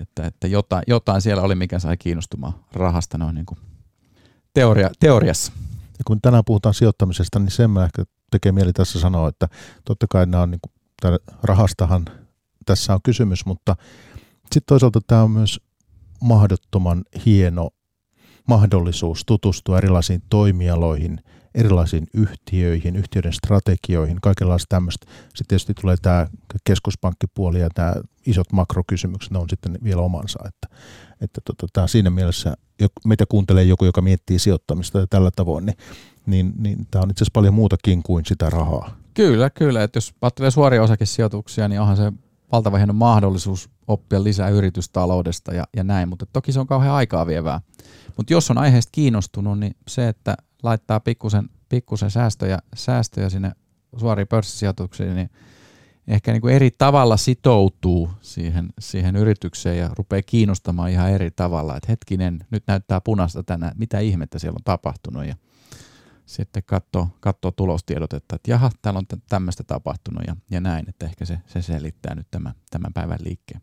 [0.01, 3.59] että, että jotain, jotain, siellä oli, mikä sai kiinnostumaan rahasta noin niin kuin
[4.55, 5.53] teoria, teoriassa.
[5.99, 9.49] Ja kun tänään puhutaan sijoittamisesta, niin sen mä ehkä tekee mieli tässä sanoa, että
[9.85, 12.05] totta kai nämä on niin kuin, rahastahan
[12.67, 13.77] tässä on kysymys, mutta
[14.45, 15.61] sitten toisaalta tämä on myös
[16.21, 17.71] mahdottoman hieno
[18.49, 21.21] mahdollisuus tutustua erilaisiin toimialoihin,
[21.55, 25.07] erilaisiin yhtiöihin, yhtiöiden strategioihin, kaikenlaista tämmöistä.
[25.23, 26.27] Sitten tietysti tulee tämä
[26.65, 27.95] keskuspankkipuoli ja tämä
[28.27, 30.39] isot makrokysymykset, ne on sitten vielä omansa.
[30.49, 30.77] Että,
[31.21, 32.55] että tota, tämä siinä mielessä,
[33.05, 35.77] mitä kuuntelee joku, joka miettii sijoittamista ja tällä tavoin, niin,
[36.27, 38.97] niin, niin tämä on itse asiassa paljon muutakin kuin sitä rahaa.
[39.15, 39.83] Kyllä, kyllä.
[39.83, 42.13] Että jos ajattelee suoria osakesijoituksia, niin onhan se
[42.53, 47.27] valtava hieno mahdollisuus oppia lisää yritystaloudesta ja, ja näin, mutta toki se on kauhean aikaa
[47.27, 47.61] vievää.
[48.17, 53.53] Mutta jos on aiheesta kiinnostunut, niin se, että laittaa pikkusen, pikkusen säästöjä, säästöjä sinne
[53.97, 55.31] suoriin pörssisijoituksiin, niin
[56.09, 61.77] ehkä niin kuin eri tavalla sitoutuu siihen, siihen yritykseen ja rupeaa kiinnostamaan ihan eri tavalla.
[61.77, 65.27] Että hetkinen, nyt näyttää punaista tänään, mitä ihmettä siellä on tapahtunut.
[65.27, 65.35] Ja
[66.27, 71.07] sitten katsoo, katsoo tulostiedot, että, että jaha, täällä on tämmöistä tapahtunut ja, ja näin, että
[71.07, 73.61] ehkä se, se selittää nyt tämän, tämän päivän liikkeen.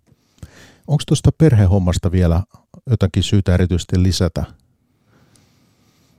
[0.88, 2.44] Onko tuosta perhehommasta vielä
[2.90, 4.44] jotakin syytä erityisesti lisätä?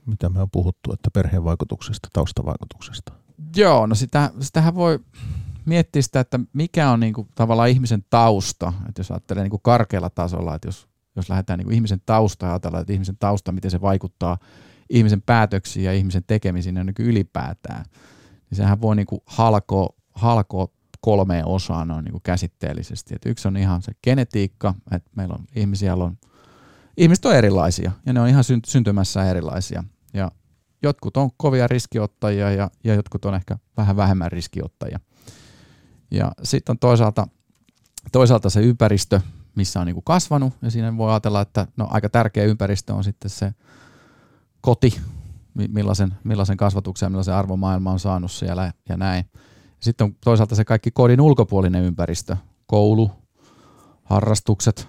[0.05, 3.13] Mitä me on puhuttu, että perheen vaikutuksesta, taustavaikutuksesta?
[3.55, 4.99] Joo, no sitä, sitähän voi
[5.65, 10.55] miettiä sitä, että mikä on niinku tavallaan ihmisen tausta, että jos ajattelee niinku karkealla tasolla,
[10.55, 14.37] että jos, jos lähdetään niinku ihmisen tausta ja ajatellaan, että ihmisen tausta, miten se vaikuttaa
[14.93, 17.85] ihmisen päätöksiin ja ihmisen tekemisiin ja niin ylipäätään,
[18.49, 20.67] niin sehän voi niinku halkoa, halkoa
[21.01, 23.15] kolmeen osaan noin niin käsitteellisesti.
[23.15, 26.17] Et yksi on ihan se genetiikka, että meillä on ihmisiä, on,
[26.97, 29.83] ihmiset on erilaisia ja ne on ihan syntymässä erilaisia.
[30.13, 30.31] Ja
[30.83, 34.99] jotkut on kovia riskiottajia ja, ja jotkut on ehkä vähän vähemmän riskiottajia.
[36.11, 37.27] Ja sitten on toisaalta,
[38.11, 39.21] toisaalta se ympäristö,
[39.55, 43.03] missä on niin kuin kasvanut ja siinä voi ajatella, että no, aika tärkeä ympäristö on
[43.03, 43.53] sitten se
[44.63, 45.01] koti,
[45.67, 49.25] millaisen, millaisen kasvatuksen ja millaisen arvomaailma on saanut siellä ja näin.
[49.79, 53.11] Sitten on toisaalta se kaikki kodin ulkopuolinen ympäristö, koulu,
[54.03, 54.87] harrastukset,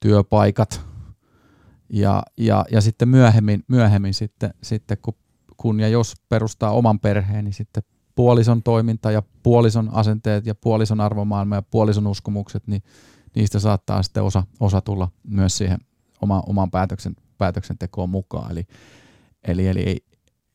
[0.00, 0.80] työpaikat
[1.92, 5.14] ja, ja, ja sitten myöhemmin, myöhemmin sitten, sitten kun,
[5.56, 7.82] kun ja jos perustaa oman perheen, niin sitten
[8.14, 12.82] puolison toiminta ja puolison asenteet ja puolison arvomaailma ja puolison uskomukset, niin
[13.34, 15.78] niistä saattaa sitten osa, osa tulla myös siihen
[16.22, 18.52] oma, oman päätöksen, päätöksentekoon mukaan.
[18.52, 18.66] Eli,
[19.44, 20.04] eli, eli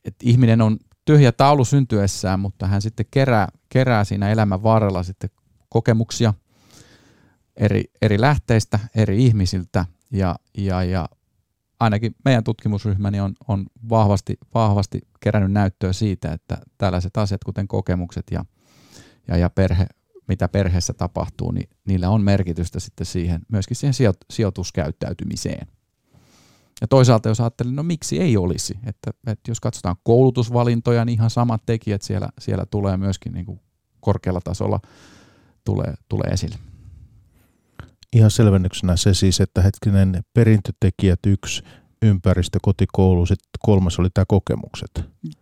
[0.04, 5.30] että ihminen on tyhjä taulu syntyessään, mutta hän sitten kerää, kerää siinä elämän varrella sitten
[5.68, 6.34] kokemuksia
[7.56, 11.08] eri, eri lähteistä, eri ihmisiltä ja, ja, ja
[11.80, 18.26] ainakin meidän tutkimusryhmäni on, on vahvasti, vahvasti kerännyt näyttöä siitä, että tällaiset asiat, kuten kokemukset
[18.30, 18.44] ja,
[19.28, 19.86] ja, ja perhe,
[20.28, 23.94] mitä perheessä tapahtuu, niin niillä on merkitystä sitten siihen, myöskin siihen
[24.30, 25.66] sijoituskäyttäytymiseen.
[26.80, 31.30] Ja toisaalta jos ajattelin, no miksi ei olisi, että, että jos katsotaan koulutusvalintoja, niin ihan
[31.30, 33.60] samat tekijät siellä, siellä tulee myöskin niin kuin
[34.00, 34.80] korkealla tasolla
[35.64, 36.56] tulee, tulee esille.
[38.16, 41.62] Ihan selvennyksenä se siis, että hetkinen perintötekijät yksi,
[42.02, 44.90] ympäristö, kotikoulu, sitten kolmas oli tämä kokemukset.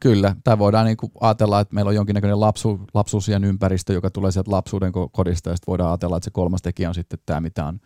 [0.01, 4.51] Kyllä, tämä voidaan niin ajatella, että meillä on jonkinnäköinen lapsu, lapsuusien ympäristö, joka tulee sieltä
[4.51, 7.81] lapsuuden kodista, ja sitten voidaan ajatella, että se kolmas tekijä on sitten tämä, mitä on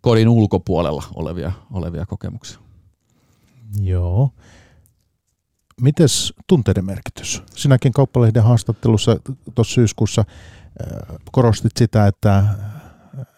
[0.00, 2.65] kodin ulkopuolella olevia, olevia kokemuksia.
[3.80, 4.30] Joo.
[5.80, 7.42] Mites tunteiden merkitys?
[7.54, 9.16] Sinäkin kauppalehden haastattelussa
[9.54, 10.24] tuossa syyskuussa
[10.80, 12.46] äh, korostit sitä, että äh,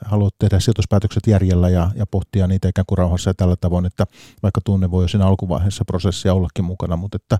[0.04, 4.06] haluat tehdä sijoituspäätökset järjellä ja, ja pohtia niitä ikään kuin rauhassa ja tällä tavoin, että
[4.42, 7.38] vaikka tunne voi jo siinä alkuvaiheessa prosessia ollakin mukana, mutta että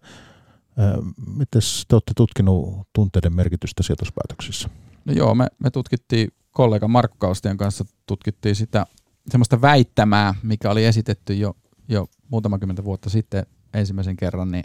[0.78, 0.92] äh,
[1.26, 4.68] miten te olette tutkinut tunteiden merkitystä sijoituspäätöksissä?
[5.04, 8.86] No joo, me, me tutkittiin kollega Markku Kaustien kanssa tutkittiin sitä
[9.30, 11.54] semmoista väittämää, mikä oli esitetty jo
[11.88, 14.64] jo muutama kymmentä vuotta sitten ensimmäisen kerran niin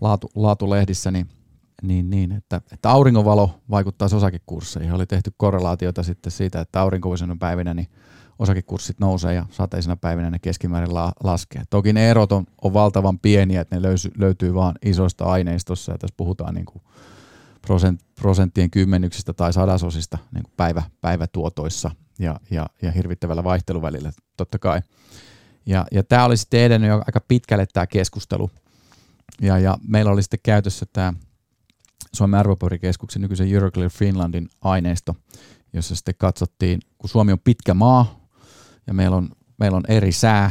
[0.00, 1.28] laatu, laatulehdissä, niin
[1.82, 4.92] niin, niin että, että auringonvalo vaikuttaa osakekursseihin.
[4.92, 7.88] Oli tehty korrelaatiota sitten siitä, että aurinkoisena päivinä niin
[8.38, 11.62] osakekurssit nousee ja sateisena päivinä ne keskimäärin la- laskee.
[11.70, 15.98] Toki ne erot on, on valtavan pieniä, että ne löysy, löytyy vain isoista aineistossa ja
[15.98, 16.82] tässä puhutaan niin kuin
[17.62, 24.58] prosent, prosenttien kymmenyksistä tai sadasosista niin kuin päivä, päivätuotoissa ja, ja, ja hirvittävällä vaihteluvälillä totta
[24.58, 24.82] kai.
[25.66, 28.50] Ja, ja tämä oli sitten edennyt jo aika pitkälle tämä keskustelu.
[29.40, 31.14] Ja, ja meillä oli sitten käytössä tämä
[32.12, 35.16] Suomen arvopaperikeskuksen nykyisen Euroclear Finlandin aineisto,
[35.72, 38.20] jossa sitten katsottiin, kun Suomi on pitkä maa
[38.86, 40.50] ja meillä on, meillä on eri sää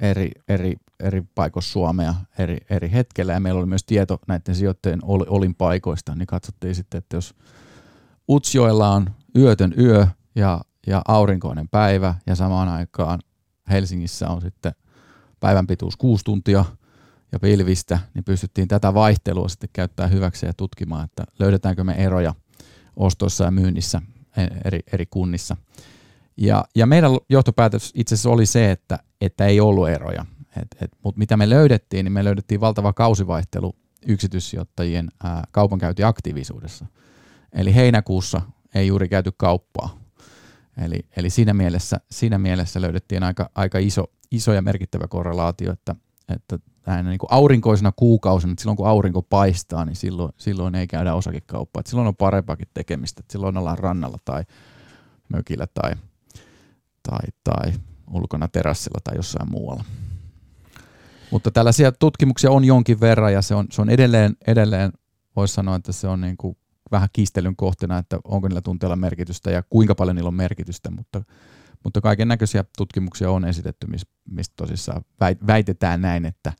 [0.00, 5.00] eri, eri, eri paikoissa Suomea eri, eri hetkellä ja meillä oli myös tieto näiden sijoittajien
[5.04, 7.34] olin paikoista, niin katsottiin sitten, että jos
[8.28, 13.20] Utsjoella on yötön yö ja, ja aurinkoinen päivä ja samaan aikaan
[13.70, 14.72] Helsingissä on sitten
[15.40, 16.64] päivän pituus kuusi tuntia
[17.32, 22.34] ja pilvistä, niin pystyttiin tätä vaihtelua sitten käyttää hyväksi ja tutkimaan, että löydetäänkö me eroja
[22.96, 24.02] ostoissa ja myynnissä
[24.64, 25.56] eri, eri kunnissa.
[26.36, 30.26] Ja, ja meidän johtopäätös itse asiassa oli se, että, että ei ollut eroja.
[30.62, 33.76] Et, et, Mutta mitä me löydettiin, niin me löydettiin valtava kausivaihtelu
[34.06, 36.86] yksityissijoittajien ää, kaupankäyntiaktiivisuudessa.
[37.52, 38.40] Eli heinäkuussa
[38.74, 40.05] ei juuri käyty kauppaa.
[40.84, 45.94] Eli, eli siinä, mielessä, siinä mielessä löydettiin aika, aika iso, iso ja merkittävä korrelaatio, että,
[46.28, 50.86] että näin niin kuin aurinkoisena kuukausina, että silloin kun aurinko paistaa, niin silloin, silloin ei
[50.86, 51.80] käydä osakekauppaa.
[51.80, 54.44] Että silloin on parempaakin tekemistä, että silloin ollaan rannalla tai
[55.28, 55.92] mökillä tai,
[57.02, 57.72] tai, tai
[58.10, 59.84] ulkona terassilla tai jossain muualla.
[61.30, 64.92] Mutta tällaisia tutkimuksia on jonkin verran ja se on, se on edelleen, edelleen
[65.36, 66.56] voisi sanoa, että se on niin kuin
[66.90, 71.22] vähän kiistelyn kohteena, että onko niillä tunteilla merkitystä ja kuinka paljon niillä on merkitystä, mutta,
[71.84, 73.86] mutta kaiken näköisiä tutkimuksia on esitetty,
[74.30, 75.04] mistä tosissaan
[75.46, 76.52] väitetään näin, että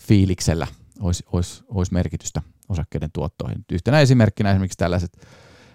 [0.00, 0.66] fiiliksellä
[1.00, 3.64] olisi, olisi, olisi merkitystä osakkeiden tuottoihin.
[3.72, 5.12] Yhtenä esimerkkinä esimerkiksi tällaiset,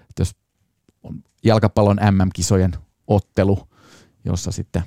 [0.09, 0.35] että jos
[1.03, 2.71] on jalkapallon MM-kisojen
[3.07, 3.67] ottelu,
[4.25, 4.83] jossa sitten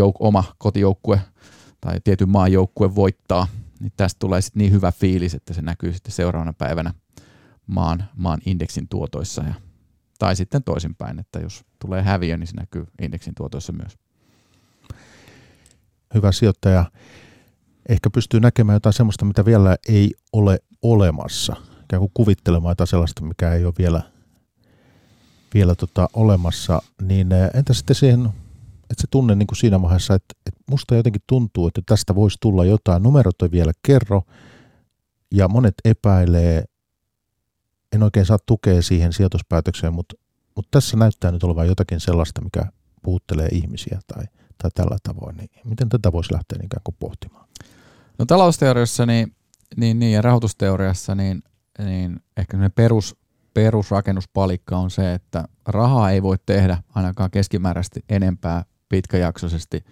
[0.00, 1.20] jouk- oma kotijoukkue
[1.80, 3.46] tai tietyn maan joukkue voittaa,
[3.80, 6.94] niin tästä tulee sitten niin hyvä fiilis, että se näkyy sitten seuraavana päivänä
[7.66, 9.42] maan, maan indeksin tuotoissa.
[9.42, 9.54] Ja,
[10.18, 13.98] tai sitten toisinpäin, että jos tulee häviö, niin se näkyy indeksin tuotoissa myös.
[16.14, 16.84] Hyvä sijoittaja.
[17.88, 21.56] Ehkä pystyy näkemään jotain sellaista, mitä vielä ei ole olemassa.
[21.84, 24.02] Ikään kuin kuvittelemaan jotain sellaista, mikä ei ole vielä,
[25.54, 26.82] vielä tota olemassa.
[27.02, 28.28] Niin eh, entä sitten siihen
[28.90, 32.38] että se tunne niin kuin siinä vaiheessa, että, että musta jotenkin tuntuu, että tästä voisi
[32.40, 33.02] tulla jotain.
[33.02, 34.22] Numerot ei vielä kerro
[35.30, 36.64] ja monet epäilee,
[37.92, 40.14] en oikein saa tukea siihen sijoituspäätökseen, mutta,
[40.56, 42.66] mutta tässä näyttää nyt olevan jotakin sellaista, mikä
[43.02, 44.24] puhuttelee ihmisiä tai,
[44.62, 45.36] tai tällä tavoin.
[45.36, 47.48] Niin miten tätä voisi lähteä ikään kuin pohtimaan?
[48.18, 49.36] No talousteoriassa niin,
[49.76, 51.42] niin, niin, ja rahoitusteoriassa niin,
[51.78, 53.16] niin ehkä perus,
[53.54, 59.84] perusrakennuspalikka on se, että rahaa ei voi tehdä ainakaan keskimääräisesti enempää pitkäjaksoisesti,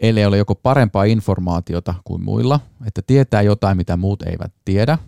[0.00, 4.98] ellei ole joko parempaa informaatiota kuin muilla, että tietää jotain, mitä muut eivät tiedä,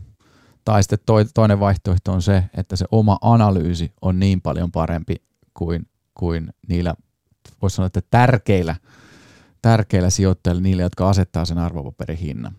[0.65, 5.17] tai sitten toinen vaihtoehto on se, että se oma analyysi on niin paljon parempi
[5.55, 6.95] kuin, kuin niillä,
[7.63, 8.77] voisi sanoa, että tärkeillä,
[9.63, 12.57] tärkeillä sijoittajilla, niille, jotka asettaa sen arvopaperin hinnan.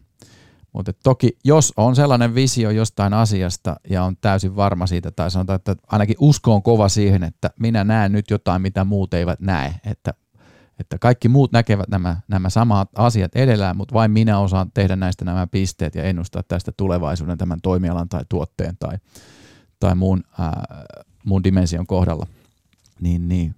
[0.73, 5.55] Mutta toki, jos on sellainen visio jostain asiasta ja on täysin varma siitä, tai sanotaan,
[5.55, 9.75] että ainakin usko on kova siihen, että minä näen nyt jotain, mitä muut eivät näe,
[9.85, 10.13] että,
[10.79, 15.25] että kaikki muut näkevät nämä, nämä samat asiat edellään, mutta vain minä osaan tehdä näistä
[15.25, 18.97] nämä pisteet ja ennustaa tästä tulevaisuuden tämän toimialan tai tuotteen tai,
[19.79, 20.63] tai muun, ää,
[21.25, 22.27] muun dimension kohdalla.
[23.01, 23.55] Niin, niin.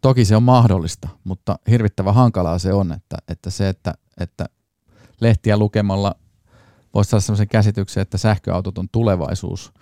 [0.00, 4.46] Toki se on mahdollista, mutta hirvittävän hankalaa se on, että, että se, että, että
[5.20, 6.14] lehtiä lukemalla
[6.94, 9.72] voisi saada sellaisen käsityksen, että sähköautot on tulevaisuus,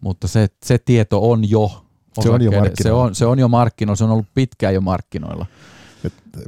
[0.00, 1.84] mutta se, se tieto on jo
[2.22, 2.50] se on jo
[2.82, 5.46] se on, se on jo markkinoilla, se on ollut pitkään jo markkinoilla.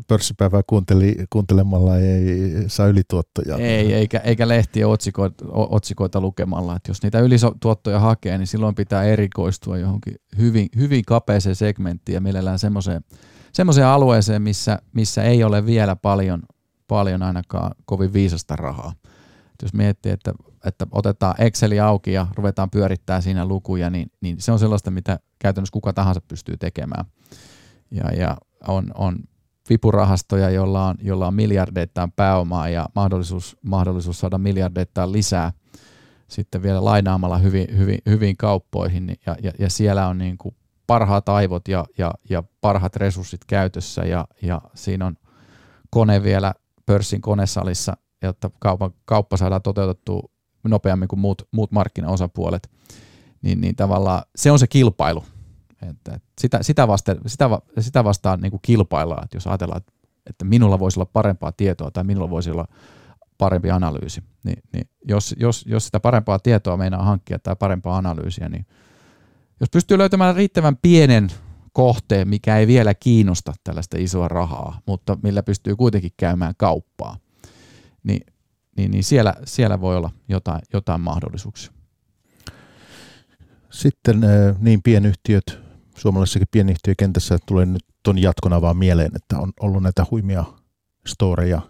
[0.08, 3.56] Pörssipäivää kuunteli, kuuntelemalla ei saa ylituottoja.
[3.56, 6.76] Ei, eikä, eikä lehtien otsikoita, otsikoita lukemalla.
[6.76, 12.20] Et jos niitä ylituottoja hakee, niin silloin pitää erikoistua johonkin hyvin, hyvin kapeeseen segmenttiin ja
[12.20, 13.04] mielellään semmoiseen,
[13.52, 16.42] semmoiseen alueeseen, missä, missä ei ole vielä paljon,
[16.88, 18.92] paljon ainakaan kovin viisasta rahaa
[19.62, 20.32] jos miettii, että,
[20.64, 25.18] että otetaan Exceli auki ja ruvetaan pyörittää siinä lukuja, niin, niin se on sellaista, mitä
[25.38, 27.04] käytännössä kuka tahansa pystyy tekemään.
[27.90, 28.36] Ja, ja
[28.68, 29.18] on, on
[29.70, 35.52] vipurahastoja, jolla on, jolla on miljardeittain pääomaa ja mahdollisuus, mahdollisuus saada miljardeittain lisää
[36.28, 40.54] sitten vielä lainaamalla hyvin, hyvin, hyvin kauppoihin ja, ja, ja siellä on niin kuin
[40.86, 45.16] parhaat aivot ja, ja, ja parhaat resurssit käytössä ja, ja siinä on
[45.90, 46.54] kone vielä
[46.86, 50.30] pörssin konesalissa jotta kauppa, kauppa saadaan toteutettua
[50.64, 52.70] nopeammin kuin muut, muut markkinaosapuolet,
[53.42, 55.24] niin, niin tavallaan se on se kilpailu.
[55.82, 57.50] Että sitä, sitä, vasta, sitä,
[57.80, 59.92] sitä vastaan niin kuin kilpaillaan, että jos ajatellaan, että,
[60.30, 62.68] että minulla voisi olla parempaa tietoa tai minulla voisi olla
[63.38, 68.48] parempi analyysi, niin, niin jos, jos, jos sitä parempaa tietoa meinaa hankkia tai parempaa analyysiä,
[68.48, 68.66] niin
[69.60, 71.28] jos pystyy löytämään riittävän pienen
[71.72, 77.16] kohteen, mikä ei vielä kiinnosta tällaista isoa rahaa, mutta millä pystyy kuitenkin käymään kauppaa,
[78.02, 78.26] niin,
[78.76, 81.72] niin, niin siellä, siellä voi olla jotain, jotain mahdollisuuksia.
[83.70, 84.20] Sitten
[84.58, 85.58] niin pienyhtiöt,
[86.00, 90.44] suomalaisessakin pienyhtiökentässä tulee nyt ton jatkona vaan mieleen, että on ollut näitä huimia
[91.06, 91.60] storeja,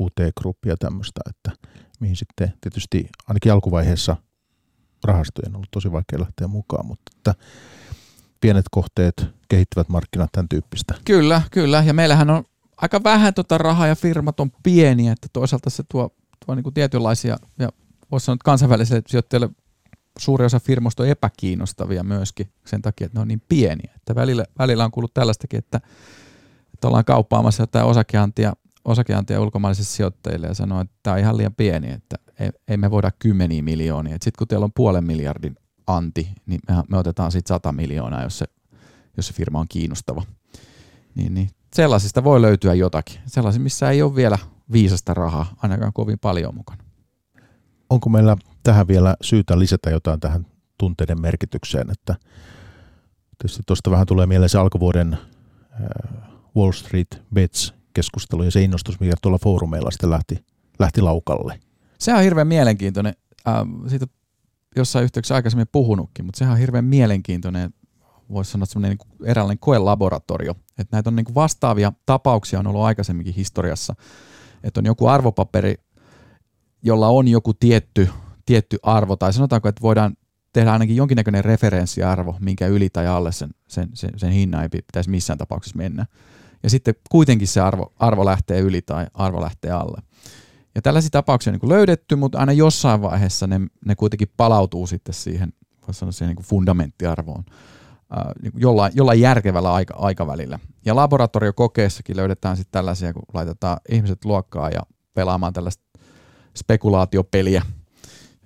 [0.00, 1.66] QT-gruppia tämmöistä, että
[2.00, 4.16] mihin sitten tietysti ainakin alkuvaiheessa
[5.04, 7.34] rahastojen on ollut tosi vaikea lähteä mukaan, mutta että
[8.40, 10.94] pienet kohteet, kehittyvät markkinat, tämän tyyppistä.
[11.04, 11.82] Kyllä, kyllä.
[11.86, 12.44] Ja meillähän on
[12.76, 16.10] aika vähän tota rahaa ja firmat on pieniä, että toisaalta se tuo,
[16.46, 17.68] tuo niin kuin tietynlaisia, ja
[18.10, 19.50] voisi sanoa, että kansainvälisille sijoittajille
[20.18, 23.92] suuri osa firmoista on epäkiinnostavia myöskin sen takia, että ne on niin pieniä.
[23.96, 25.80] Että välillä, välillä on kuullut tällaistakin, että,
[26.74, 28.52] että ollaan kauppaamassa jotain osakeantia,
[28.84, 32.90] osakeantia ulkomaalaisille sijoittajille ja sanoo, että tämä on ihan liian pieni, että ei, ei me
[32.90, 34.12] voida kymmeniä miljoonia.
[34.12, 35.56] Sitten kun teillä on puolen miljardin
[35.86, 38.46] anti, niin me, me otetaan sitten 100 miljoonaa, jos se,
[39.16, 40.22] jos se firma on kiinnostava.
[41.14, 43.20] Niin, niin sellaisista voi löytyä jotakin.
[43.26, 44.38] Sellaisista, missä ei ole vielä
[44.72, 46.84] viisasta rahaa, ainakaan kovin paljon mukana.
[47.90, 48.36] Onko meillä
[48.66, 50.46] tähän vielä syytä lisätä jotain tähän
[50.78, 52.14] tunteiden merkitykseen, että
[53.38, 55.18] tietysti tuosta vähän tulee mieleen se alkuvuoden äh,
[56.56, 60.44] Wall Street Bets keskustelu ja se innostus, mikä tuolla foorumeilla sitten lähti,
[60.78, 61.60] lähti laukalle.
[61.98, 63.14] Se on hirveän mielenkiintoinen.
[63.48, 63.54] Äh,
[63.88, 64.06] siitä
[64.76, 67.70] jossain yhteyksessä aikaisemmin puhunutkin, mutta sehän on hirveän mielenkiintoinen,
[68.30, 70.54] voisi sanoa semmoinen niin eräänlainen koelaboratorio.
[70.78, 73.94] Että näitä on niin vastaavia tapauksia on ollut aikaisemminkin historiassa,
[74.64, 75.74] että on joku arvopaperi,
[76.82, 78.08] jolla on joku tietty,
[78.46, 80.16] tietty arvo, tai sanotaanko, että voidaan
[80.52, 85.10] tehdä ainakin jonkinnäköinen referenssiarvo, minkä yli tai alle sen, sen, sen, sen hinnan ei pitäisi
[85.10, 86.06] missään tapauksessa mennä.
[86.62, 90.02] Ja sitten kuitenkin se arvo, arvo lähtee yli tai arvo lähtee alle.
[90.74, 95.14] Ja tällaisia tapauksia on niin löydetty, mutta aina jossain vaiheessa ne, ne kuitenkin palautuu sitten
[95.14, 95.52] siihen,
[95.86, 97.44] voisi sanoa siihen niin fundamenttiarvoon
[98.42, 100.58] niin jollain, jollain järkevällä aika, aikavälillä.
[100.84, 104.80] Ja laboratoriokokeessakin löydetään sitten tällaisia, kun laitetaan ihmiset luokkaa ja
[105.14, 105.84] pelaamaan tällaista
[106.56, 107.62] spekulaatiopeliä.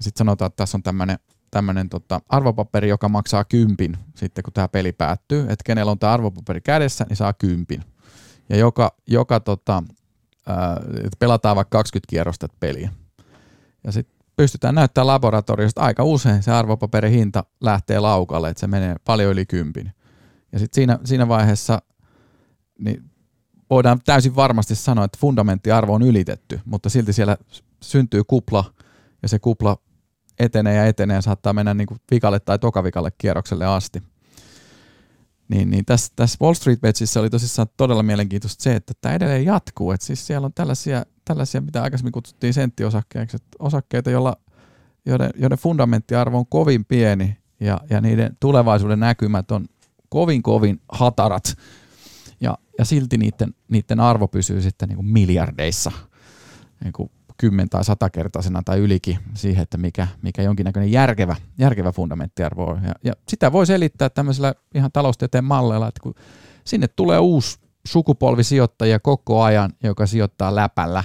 [0.01, 1.19] Ja sitten sanotaan, että tässä on tämmöinen
[1.51, 5.41] tämmöinen tota, arvopaperi, joka maksaa kympin sitten, kun tämä peli päättyy.
[5.41, 7.85] Että kenellä on tämä arvopaperi kädessä, niin saa kympin.
[8.49, 9.83] Ja joka, joka tota,
[10.97, 12.91] että pelataan vaikka 20 kierrosta peliä.
[13.85, 18.97] Ja sitten pystytään näyttämään laboratoriosta aika usein se arvopaperin hinta lähtee laukalle, että se menee
[19.05, 19.93] paljon yli kympin.
[20.53, 21.83] Ja sitten siinä, siinä vaiheessa
[22.79, 23.11] niin
[23.71, 27.37] voidaan täysin varmasti sanoa, että fundamenttiarvo on ylitetty, mutta silti siellä
[27.83, 28.65] syntyy kupla
[29.23, 29.77] ja se kupla
[30.41, 34.03] etenee ja etenee ja saattaa mennä niin kuin vikalle tai tokavikalle kierrokselle asti.
[35.49, 39.45] Niin, niin tässä, tässä Wall Street Betsissä oli tosissaan todella mielenkiintoista se, että tämä edelleen
[39.45, 39.93] jatkuu.
[39.93, 44.36] Että siis siellä on tällaisia, tällaisia, mitä aikaisemmin kutsuttiin senttiosakkeeksi, osakkeita, joilla,
[45.07, 49.66] joiden, joiden fundamenttiarvo on kovin pieni ja, ja niiden tulevaisuuden näkymät on
[50.09, 51.55] kovin kovin hatarat.
[52.41, 55.93] Ja, ja silti niiden, niiden arvo pysyy sitten niin kuin miljardeissa.
[56.84, 57.11] Niin kuin
[57.41, 62.84] 10 tai 100 kertaisena tai ylikin siihen, että mikä, mikä jonkinnäköinen järkevä, järkevä fundamenttiarvo on.
[62.84, 66.14] Ja, ja sitä voi selittää tämmöisellä ihan taloustieteen malleilla, että kun
[66.64, 71.05] sinne tulee uusi sukupolvi sijoittajia koko ajan, joka sijoittaa läpällä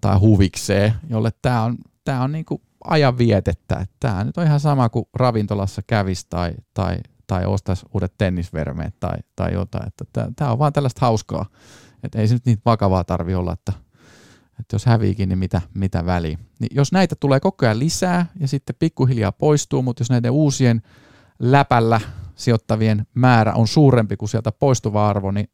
[0.00, 3.86] tai huvikseen, jolle tämä on, tää on niinku ajan vietettä.
[4.00, 6.96] Tämä nyt on ihan sama kuin ravintolassa kävisi tai, tai,
[7.26, 9.92] tai ostaisi uudet tennisvermeet tai, tai jotain.
[10.36, 11.46] Tämä on vaan tällaista hauskaa.
[12.02, 13.72] Että ei se nyt niin vakavaa tarvi olla, että
[14.60, 16.38] että jos häviikin, niin mitä, mitä väliä.
[16.60, 20.82] Niin jos näitä tulee koko ajan lisää ja sitten pikkuhiljaa poistuu, mutta jos näiden uusien
[21.38, 22.00] läpällä
[22.34, 25.48] sijoittavien määrä on suurempi kuin sieltä poistuva arvo, niin,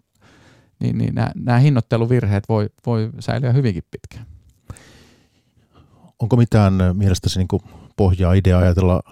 [0.80, 4.26] niin, niin nämä, nämä hinnoitteluvirheet voi, voi säilyä hyvinkin pitkään.
[6.18, 7.60] Onko mitään mielestäsi niin
[7.96, 9.02] pohjaa idea ajatella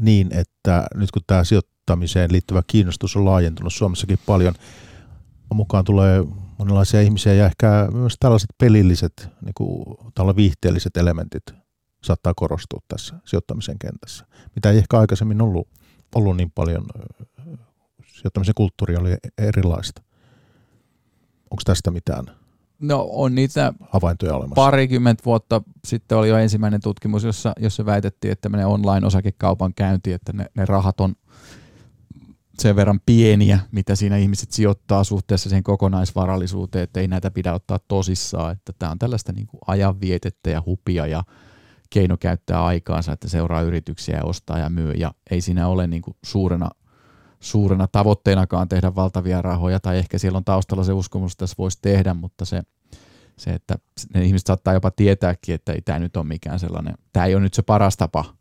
[0.00, 4.54] niin, että nyt kun tämä sijoittamiseen liittyvä kiinnostus on laajentunut Suomessakin paljon,
[5.54, 6.24] mukaan tulee
[6.60, 9.96] monenlaisia ihmisiä ja ehkä myös tällaiset pelilliset, niin kuin,
[10.36, 11.42] viihteelliset elementit
[12.04, 15.68] saattaa korostua tässä sijoittamisen kentässä, mitä ei ehkä aikaisemmin ollut,
[16.14, 16.86] ollut niin paljon.
[18.06, 20.02] Sijoittamisen kulttuuri oli erilaista.
[21.50, 22.24] Onko tästä mitään
[22.80, 24.54] No on niitä havaintoja olemassa.
[24.54, 30.32] Parikymmentä vuotta sitten oli jo ensimmäinen tutkimus, jossa, jossa väitettiin, että tämmöinen online-osakekaupan käynti, että
[30.32, 31.14] ne, ne rahat on
[32.60, 37.78] sen verran pieniä, mitä siinä ihmiset sijoittaa suhteessa siihen kokonaisvarallisuuteen, että ei näitä pidä ottaa
[37.88, 41.24] tosissaan, että tämä on tällaista niin kuin ajanvietettä ja hupia ja
[41.90, 46.02] keino käyttää aikaansa, että seuraa yrityksiä ja ostaa ja myy, ja ei siinä ole niin
[46.02, 46.70] kuin suurena,
[47.40, 51.78] suurena tavoitteenakaan tehdä valtavia rahoja, tai ehkä siellä on taustalla se uskomus, että tässä voisi
[51.82, 52.62] tehdä, mutta se,
[53.36, 53.74] se, että
[54.14, 57.42] ne ihmiset saattaa jopa tietääkin, että ei tämä nyt ole mikään sellainen, tämä ei ole
[57.42, 58.39] nyt se paras tapa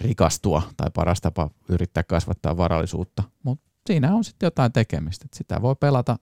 [0.00, 5.62] rikastua tai paras tapa yrittää kasvattaa varallisuutta, mutta siinä on sitten jotain tekemistä, että sitä
[5.62, 6.16] voi pelata,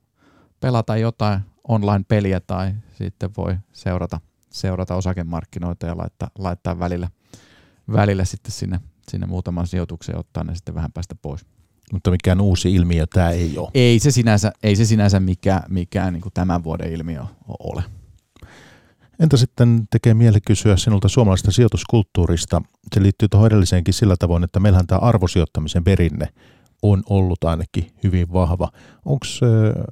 [0.60, 4.20] pelata jotain online-peliä tai sitten voi seurata,
[4.50, 7.08] seurata osakemarkkinoita ja laittaa, laittaa välillä,
[7.92, 11.46] välillä sitten sinne, sinne muutaman sijoituksen ja ottaa ne sitten vähän päästä pois.
[11.92, 13.70] Mutta mikään uusi ilmiö tämä ei ole.
[13.74, 17.24] Ei se sinänsä, ei se sinänsä mikään, mikään niin tämän vuoden ilmiö
[17.58, 17.82] ole.
[19.20, 22.62] Entä sitten tekee mieli kysyä sinulta suomalaisesta sijoituskulttuurista?
[22.94, 26.28] Se liittyy tuohon edelliseenkin sillä tavoin, että meillähän tämä arvosijoittamisen perinne
[26.82, 28.68] on ollut ainakin hyvin vahva.
[29.04, 29.26] Onko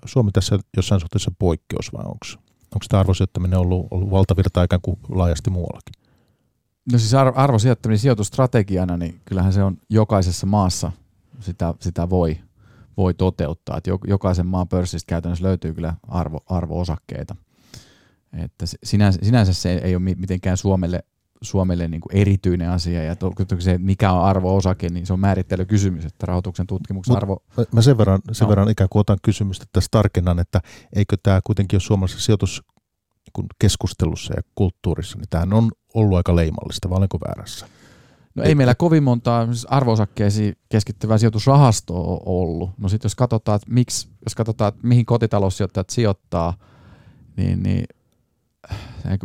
[0.05, 2.45] Suomi tässä jossain suhteessa poikkeus vai onko
[2.75, 5.95] onko tämä arvosijoittaminen ollut, ollut valtavirta ikään kuin laajasti muuallakin?
[6.93, 10.93] No siis arvosijoittaminen sijoitustrategiana, niin kyllähän se on jokaisessa maassa
[11.41, 12.39] sitä, sitä voi,
[12.97, 13.77] voi toteuttaa.
[13.77, 17.37] Että jokaisen maan pörssistä käytännössä löytyy kyllä arvo, arvo-osakkeita.
[18.39, 21.05] Että sinänsä, sinänsä se ei ole mitenkään Suomelle,
[21.43, 26.05] Suomelle niin kuin erityinen asia, ja to, se, mikä on arvo-osake, niin se on määrittelykysymys,
[26.05, 27.43] että rahoituksen tutkimuksen arvo...
[27.73, 28.49] Mä sen verran, sen no.
[28.49, 30.61] verran ikään kuin otan kysymystä tässä tarkennan, että
[30.93, 32.63] eikö tämä kuitenkin ole suomalaisessa sijoitus
[33.59, 37.67] keskustelussa ja kulttuurissa, niin tämähän on ollut aika leimallista, vai olenko väärässä?
[38.35, 42.71] No ei meillä kovin montaa siis arvoosakkeisiin keskittyvää sijoitusrahastoa ole ollut.
[42.79, 46.55] No sitten jos katsotaan, että miksi, jos katsotaan, että mihin kotitaloussijoittajat sijoittaa,
[47.37, 47.85] niin, niin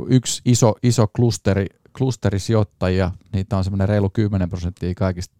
[0.09, 1.65] yksi iso, iso klusteri,
[1.97, 5.35] klusterisijoittajia, niitä on semmoinen reilu 10 prosenttia kaikista,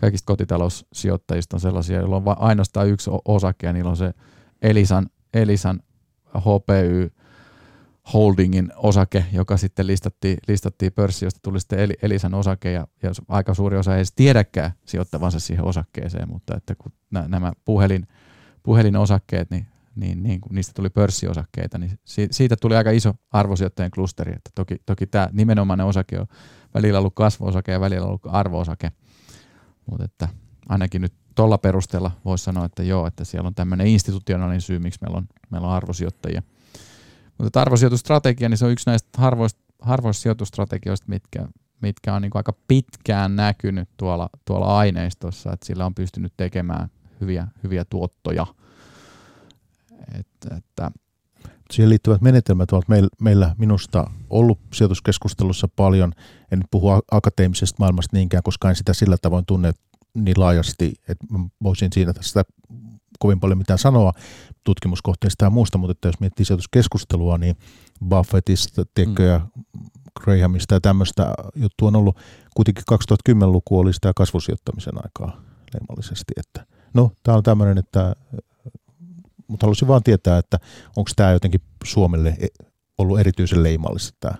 [0.00, 4.14] kaikista kotitaloussijoittajista on sellaisia, joilla on vain ainoastaan yksi osake, ja niillä on se
[4.62, 5.80] Elisan, Elisan
[6.38, 7.12] HPY
[8.12, 13.54] Holdingin osake, joka sitten listattiin, listattiin pörssiin, josta tuli sitten Elisan osake, ja, ja aika
[13.54, 18.06] suuri osa ei edes tiedäkään sijoittavansa siihen osakkeeseen, mutta että kun nämä puhelin,
[18.62, 19.66] puhelinosakkeet, niin
[19.96, 21.98] niin, niin kun niistä tuli pörssiosakkeita, niin
[22.30, 24.32] siitä tuli aika iso arvosijoittajien klusteri.
[24.32, 26.26] Että toki, toki tämä nimenomainen osake on
[26.74, 28.92] välillä ollut kasvuosake ja välillä ollut arvoosake,
[29.90, 30.28] mutta että
[30.68, 34.98] ainakin nyt tuolla perusteella voisi sanoa, että joo, että siellä on tämmöinen institutionaalinen syy, miksi
[35.02, 36.42] meillä on, meillä on arvosijoittajia.
[37.38, 41.48] Mutta arvosijoitustrategia, niin se on yksi näistä harvoista, harvoista sijoitustrategioista, mitkä,
[41.82, 46.88] mitkä on niin aika pitkään näkynyt tuolla, tuolla aineistossa, että sillä on pystynyt tekemään
[47.20, 48.46] hyviä, hyviä tuottoja–
[50.18, 50.90] että, että
[51.72, 56.12] Siihen liittyvät menetelmät ovat meillä, meillä minusta ollut sijoituskeskustelussa paljon.
[56.52, 59.72] En nyt puhu akateemisesta maailmasta niinkään, koska en sitä sillä tavoin tunne
[60.14, 61.26] niin laajasti, että
[61.62, 62.44] voisin siinä tästä
[63.18, 64.12] kovin paljon mitään sanoa
[64.64, 67.56] tutkimuskohteista ja muusta, mutta että jos miettii sijoituskeskustelua, niin
[68.08, 69.40] Buffettista, tiedätkö, ja
[70.20, 72.18] Grahamista ja tämmöistä juttua on ollut.
[72.54, 75.40] Kuitenkin 2010-luku oli sitä kasvusijoittamisen aikaa
[75.74, 78.16] leimallisesti, että no, tämä on tämmöinen, että
[79.54, 80.58] mutta haluaisin vaan tietää, että
[80.96, 82.64] onko tämä jotenkin Suomelle e-
[82.98, 84.34] ollut erityisen leimallista tämä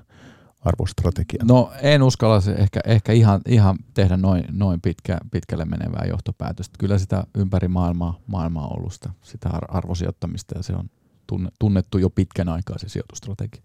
[0.61, 1.45] arvostrategia?
[1.45, 6.77] No en uskalla ehkä, ehkä ihan, ihan tehdä noin, noin pitkä, pitkälle menevää johtopäätöstä.
[6.79, 10.91] Kyllä sitä ympäri maailmaa, maailmaa on ollut sitä, sitä arvosijoittamista ja se on
[11.59, 13.63] tunnettu jo pitkän aikaa se sijoitustrategia.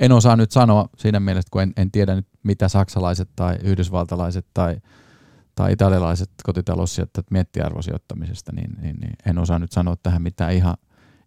[0.00, 4.46] En osaa nyt sanoa siinä mielessä, kun en, en tiedä nyt mitä saksalaiset tai yhdysvaltalaiset
[4.54, 4.76] tai
[5.56, 10.76] tai italialaiset kotitaloussijoittajat miettii arvosijoittamisesta, niin, niin, niin en osaa nyt sanoa tähän mitään ihan,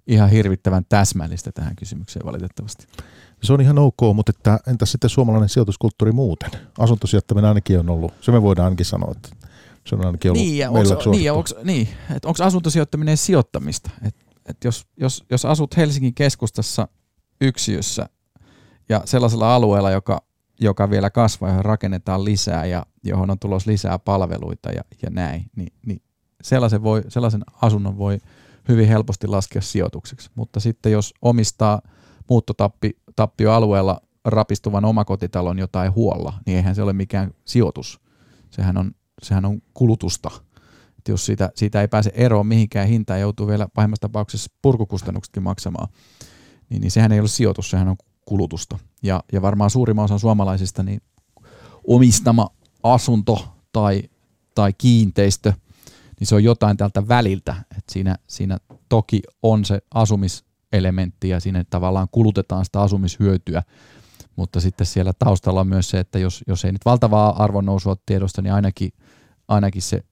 [0.07, 2.87] ihan hirvittävän täsmällistä tähän kysymykseen valitettavasti.
[3.43, 6.49] Se on ihan ok, mutta että, entä sitten suomalainen sijoituskulttuuri muuten?
[6.79, 9.29] Asuntosijoittaminen ainakin on ollut, se me voidaan ainakin sanoa, että
[9.85, 13.89] se on ainakin ollut niin, ja meillä onks, niin, onks, niin, että onko asuntosijoittaminen sijoittamista?
[14.07, 14.15] Et,
[14.45, 16.87] et jos, jos, jos asut Helsingin keskustassa
[17.41, 18.09] yksiössä
[18.89, 20.28] ja sellaisella alueella, joka
[20.61, 25.45] joka vielä kasvaa, johon rakennetaan lisää ja johon on tulos lisää palveluita ja, ja näin,
[25.55, 26.01] niin, niin
[26.43, 28.17] sellaisen, voi, sellaisen asunnon voi
[28.67, 30.29] hyvin helposti laskea sijoitukseksi.
[30.35, 31.81] Mutta sitten jos omistaa
[32.29, 37.99] muuttotappioalueella rapistuvan omakotitalon jotain huolla, niin eihän se ole mikään sijoitus.
[38.49, 38.91] Sehän on,
[39.23, 40.31] sehän on kulutusta.
[40.97, 45.87] Et jos siitä, siitä ei pääse eroon mihinkään hintaan joutuu vielä pahimmassa tapauksessa purkukustannuksetkin maksamaan,
[46.69, 47.95] niin, niin sehän ei ole sijoitus, sehän on
[48.29, 48.79] kulutusta.
[49.03, 51.01] Ja, ja varmaan suurimman osan suomalaisista niin
[51.87, 52.49] omistama
[52.83, 54.03] asunto tai,
[54.55, 55.53] tai kiinteistö,
[56.19, 57.55] niin se on jotain tältä väliltä.
[57.77, 58.57] Et siinä, siinä
[58.89, 63.63] toki on se asumiselementti ja siinä tavallaan kulutetaan sitä asumishyötyä,
[64.35, 68.41] mutta sitten siellä taustalla on myös se, että jos, jos ei nyt valtavaa arvonnousua tiedosta,
[68.41, 68.89] niin ainakin,
[69.47, 70.03] ainakin se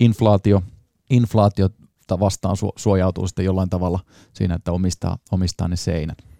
[0.00, 0.62] inflaatio,
[1.10, 1.68] inflaatio
[2.20, 4.00] vastaan suojautuu sitten jollain tavalla
[4.32, 6.33] siinä, että omistaa, omistaa ne seinät.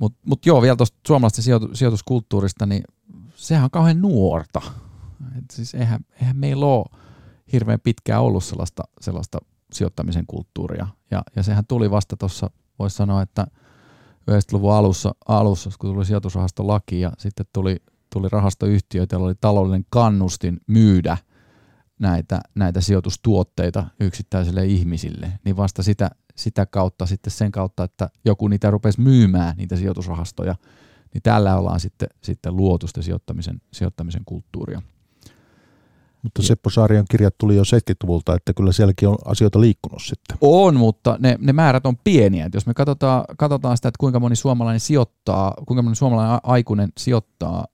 [0.00, 2.84] Mutta mut joo, vielä tuosta suomalaisten sijoitu, sijoituskulttuurista, niin
[3.34, 4.62] sehän on kauhean nuorta.
[5.38, 6.84] Et siis eihän, eihän meillä ole
[7.52, 9.38] hirveän pitkään ollut sellaista, sellaista
[9.72, 10.86] sijoittamisen kulttuuria.
[11.10, 13.46] Ja, ja sehän tuli vasta tuossa, voisi sanoa, että
[14.30, 17.76] 90-luvun alussa, alussa, kun tuli sijoitusrahastolaki ja sitten tuli,
[18.12, 21.16] tuli rahastoyhtiöitä, joilla oli taloudellinen kannustin myydä
[21.98, 28.48] näitä, näitä sijoitustuotteita yksittäisille ihmisille, niin vasta sitä, sitä kautta sitten sen kautta, että joku
[28.48, 30.54] niitä rupesi myymään, niitä sijoitusrahastoja,
[31.14, 34.82] niin tällä ollaan sitten, sitten luotu sitä sijoittamisen, sijoittamisen kulttuuria.
[36.22, 40.38] Mutta Seppo Saarion kirjat tuli jo 70-luvulta, että kyllä sielläkin on asioita liikkunut sitten.
[40.40, 42.46] On, mutta ne, ne määrät on pieniä.
[42.46, 46.92] Et jos me katsotaan, katsotaan sitä, että kuinka moni suomalainen sijoittaa, kuinka moni suomalainen aikuinen
[46.98, 47.66] sijoittaa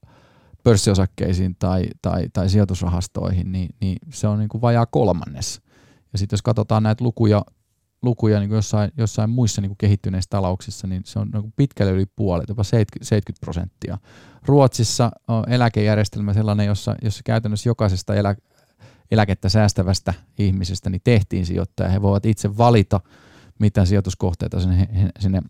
[0.64, 5.60] pörssiosakkeisiin tai, tai, tai sijoitusrahastoihin, niin, niin se on niin kuin vajaa kolmannes.
[6.12, 7.44] Ja sitten jos katsotaan näitä lukuja,
[8.02, 12.48] lukuja niin jossain, jossain muissa niin kehittyneissä talouksissa, niin se on niin pitkälle yli puolet,
[12.48, 13.98] jopa 70 prosenttia.
[14.46, 18.36] Ruotsissa on eläkejärjestelmä sellainen, jossa, jossa käytännössä jokaisesta elä,
[19.10, 21.88] eläkettä säästävästä ihmisestä niin tehtiin sijoittaja.
[21.88, 23.00] He voivat itse valita,
[23.58, 24.88] mitä sijoituskohteita sinne,
[25.18, 25.42] sinne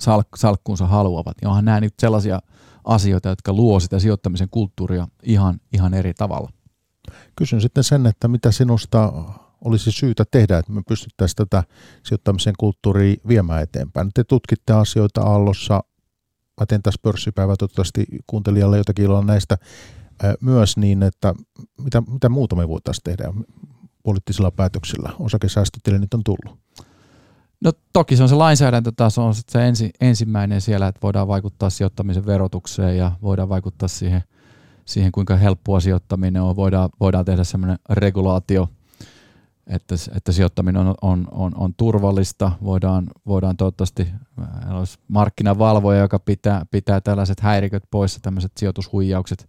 [0.00, 1.36] salk, salkkuunsa haluavat.
[1.42, 2.40] Ja onhan nämä nyt sellaisia
[2.84, 6.50] asioita, jotka luo sitä sijoittamisen kulttuuria ihan, ihan eri tavalla.
[7.36, 9.12] Kysyn sitten sen, että mitä sinusta
[9.64, 11.64] olisi syytä tehdä, että me pystyttäisiin tätä
[12.02, 14.10] sijoittamisen kulttuuria viemään eteenpäin.
[14.14, 15.84] Te tutkitte asioita Aallossa,
[16.60, 19.58] mä teen tässä pörssipäivä, toivottavasti kuuntelijalle jotakin olla näistä
[20.40, 21.34] myös niin, että
[21.84, 23.32] mitä, mitä muuta me voitaisiin tehdä
[24.02, 25.10] poliittisilla päätöksillä.
[25.18, 26.58] Osakesäästötili nyt on tullut.
[27.64, 32.26] No toki se on se lainsäädäntötaso on se ensi, ensimmäinen siellä, että voidaan vaikuttaa sijoittamisen
[32.26, 34.22] verotukseen ja voidaan vaikuttaa siihen,
[34.84, 36.56] siihen kuinka helppoa sijoittaminen on.
[36.56, 38.68] Voidaan, voidaan tehdä semmoinen regulaatio,
[39.70, 42.52] että, että sijoittaminen on, on, on, on turvallista.
[42.64, 44.08] Voidaan, voidaan toivottavasti,
[44.70, 49.48] olisi markkinavalvoja, joka pitää, pitää tällaiset häiriköt poissa, tämmöiset sijoitushuijaukset,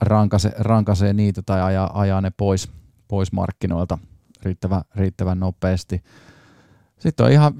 [0.00, 2.70] rankase, rankasee niitä tai ajaa, ajaa ne pois,
[3.08, 3.98] pois markkinoilta
[4.42, 6.02] riittävän, riittävän nopeasti.
[6.98, 7.54] Sitten on ihan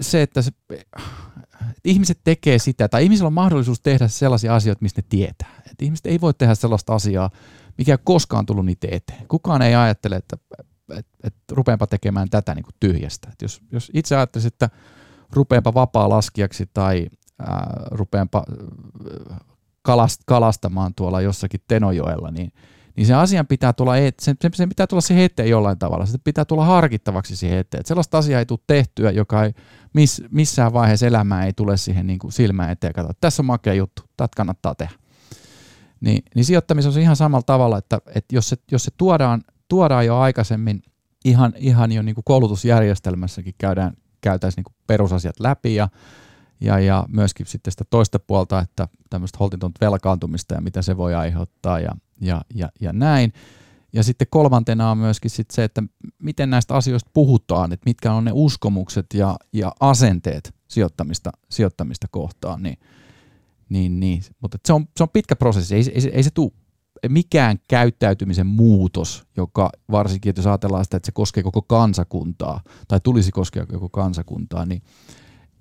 [0.00, 0.50] se, että, se,
[1.84, 5.62] ihmiset tekee sitä, tai ihmisillä on mahdollisuus tehdä sellaisia asioita, mistä ne tietää.
[5.70, 7.30] Että ihmiset ei voi tehdä sellaista asiaa,
[7.78, 9.28] mikä ei koskaan tullut niitä eteen.
[9.28, 10.36] Kukaan ei ajattele, että,
[10.98, 13.28] että, että rupeanpa tekemään tätä niin kuin tyhjästä.
[13.32, 14.70] Että jos, jos itse ajattelisit, että
[15.32, 17.06] rupeanpa vapaa laskijaksi tai
[17.38, 18.44] ää, rupeanpa
[19.82, 22.52] kalast, kalastamaan tuolla jossakin Tenojoella, niin,
[22.96, 26.06] niin se asian pitää tulla, et, sen, sen pitää tulla siihen eteen jollain tavalla.
[26.06, 27.80] Se pitää tulla harkittavaksi siihen eteen.
[27.80, 29.52] Et sellaista asiaa ei tule tehtyä, joka ei
[29.94, 32.92] miss, missään vaiheessa elämää ei tule siihen niin kuin silmään eteen.
[32.92, 34.94] Kato, tässä on makea juttu, tätä kannattaa tehdä.
[36.02, 40.06] Niin, niin sijoittamisessa on ihan samalla tavalla, että, että jos, se, jos se tuodaan, tuodaan
[40.06, 40.82] jo aikaisemmin
[41.24, 45.88] ihan, ihan jo niin kuin koulutusjärjestelmässäkin käydään, käytäisiin niin kuin perusasiat läpi ja
[46.62, 51.14] ja, ja myöskin sitten sitä toista puolta, että tämmöistä holtitonta velkaantumista ja mitä se voi
[51.14, 53.32] aiheuttaa ja, ja, ja, ja näin.
[53.92, 55.82] Ja sitten kolmantena on myöskin sitten se, että
[56.18, 62.62] miten näistä asioista puhutaan, että mitkä on ne uskomukset ja, ja asenteet sijoittamista, sijoittamista kohtaan.
[62.62, 62.78] Niin,
[63.72, 64.22] niin, niin.
[64.40, 66.52] Mutta se on, se on pitkä prosessi, ei, ei, ei se tule
[67.08, 73.30] mikään käyttäytymisen muutos, joka varsinkin, jos ajatellaan sitä, että se koskee koko kansakuntaa, tai tulisi
[73.30, 74.82] koskea koko kansakuntaa, niin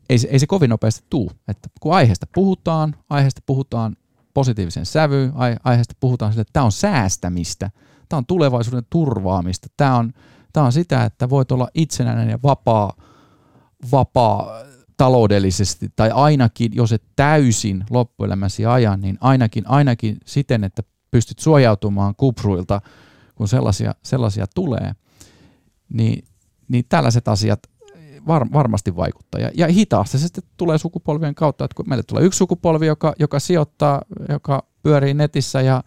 [0.09, 1.32] ei se, ei se kovin nopeasti tuu.
[1.47, 3.95] Että kun aiheesta puhutaan, aiheesta puhutaan
[4.34, 5.34] positiivisen sävyyn,
[5.64, 7.72] aiheesta puhutaan sille, että tämä on säästämistä,
[8.09, 10.14] tämä on tulevaisuuden turvaamista, tämä on,
[10.53, 12.93] tämä on sitä, että voit olla itsenäinen ja vapaa,
[13.91, 14.64] vapaa
[15.02, 22.16] taloudellisesti, tai ainakin, jos et täysin loppuelämäsi ajan, niin ainakin, ainakin siten, että pystyt suojautumaan
[22.16, 22.82] kupruilta,
[23.36, 24.91] kun sellaisia, sellaisia tulee,
[25.93, 26.26] niin,
[26.68, 27.60] niin tällaiset asiat
[28.28, 29.41] var, varmasti vaikuttaa.
[29.41, 33.14] Ja, ja hitaasti se sitten tulee sukupolvien kautta, että kun meille tulee yksi sukupolvi, joka,
[33.20, 35.84] joka sijoittaa, joka pyörii netissä ja,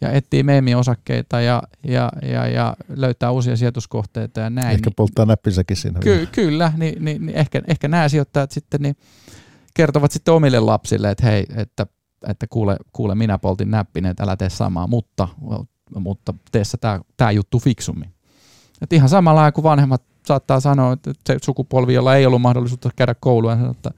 [0.00, 4.70] ja etsii meemiosakkeita ja, ja, ja, ja löytää uusia sijoituskohteita ja näin.
[4.70, 6.00] Ehkä niin, polttaa näppisäkin siinä.
[6.00, 8.96] Ky, kyllä, niin, niin, niin ehkä, ehkä nämä sijoittajat sitten niin
[9.74, 11.86] kertovat sitten omille lapsille, että hei, että,
[12.28, 15.28] että kuule, kuule, minä poltin näppin, että älä tee samaa, mutta,
[15.94, 18.10] mutta tee tämä, tämä juttu fiksummin.
[18.82, 23.14] Et ihan samalla kuin vanhemmat saattaa sanoa, että se sukupolvi, jolla ei ollut mahdollisuutta käydä
[23.20, 23.90] koulua, sanoo, että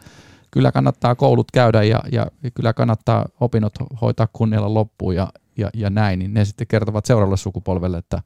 [0.50, 5.28] kyllä kannattaa koulut käydä ja, ja, ja kyllä kannattaa opinnot hoitaa kunnialla loppuun ja,
[5.58, 8.22] ja, ja näin, niin ne sitten kertovat seuraavalle sukupolvelle, että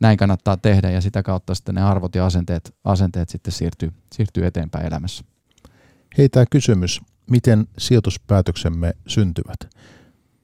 [0.00, 4.46] näin kannattaa tehdä ja sitä kautta sitten ne arvot ja asenteet, asenteet sitten siirtyy, siirtyy
[4.46, 5.24] eteenpäin elämässä.
[6.18, 7.00] Hei tämä kysymys,
[7.30, 9.56] miten sijoituspäätöksemme syntyvät?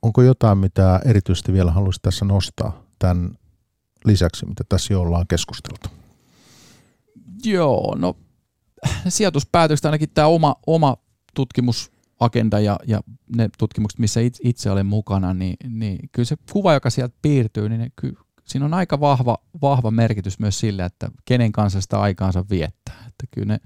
[0.03, 3.39] Onko jotain, mitä erityisesti vielä haluaisit tässä nostaa tämän
[4.05, 5.89] lisäksi, mitä tässä jo ollaan keskusteltu?
[7.45, 8.17] Joo, no
[9.09, 10.97] sijoituspäätökset ainakin tämä oma, oma
[12.19, 13.01] tutkimusagenda ja, ja
[13.37, 17.81] ne tutkimukset, missä itse olen mukana, niin, niin kyllä se kuva, joka sieltä piirtyy, niin
[17.81, 22.45] ne, ky, siinä on aika vahva, vahva merkitys myös sille, että kenen kanssa sitä aikaansa
[22.51, 23.05] viettää.
[23.09, 23.61] Että kyllä ne,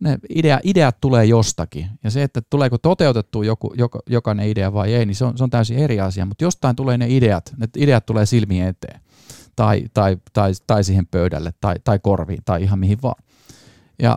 [0.00, 1.86] ne idea, ideat tulee jostakin.
[2.04, 5.44] Ja se, että tuleeko toteutettu joku, joka, jokainen idea vai ei, niin se on, se
[5.44, 6.26] on täysin eri asia.
[6.26, 9.00] Mutta jostain tulee ne ideat, ne ideat tulee silmiin eteen.
[9.56, 13.22] Tai, tai, tai, tai siihen pöydälle, tai, tai korviin, tai ihan mihin vaan.
[14.02, 14.16] Ja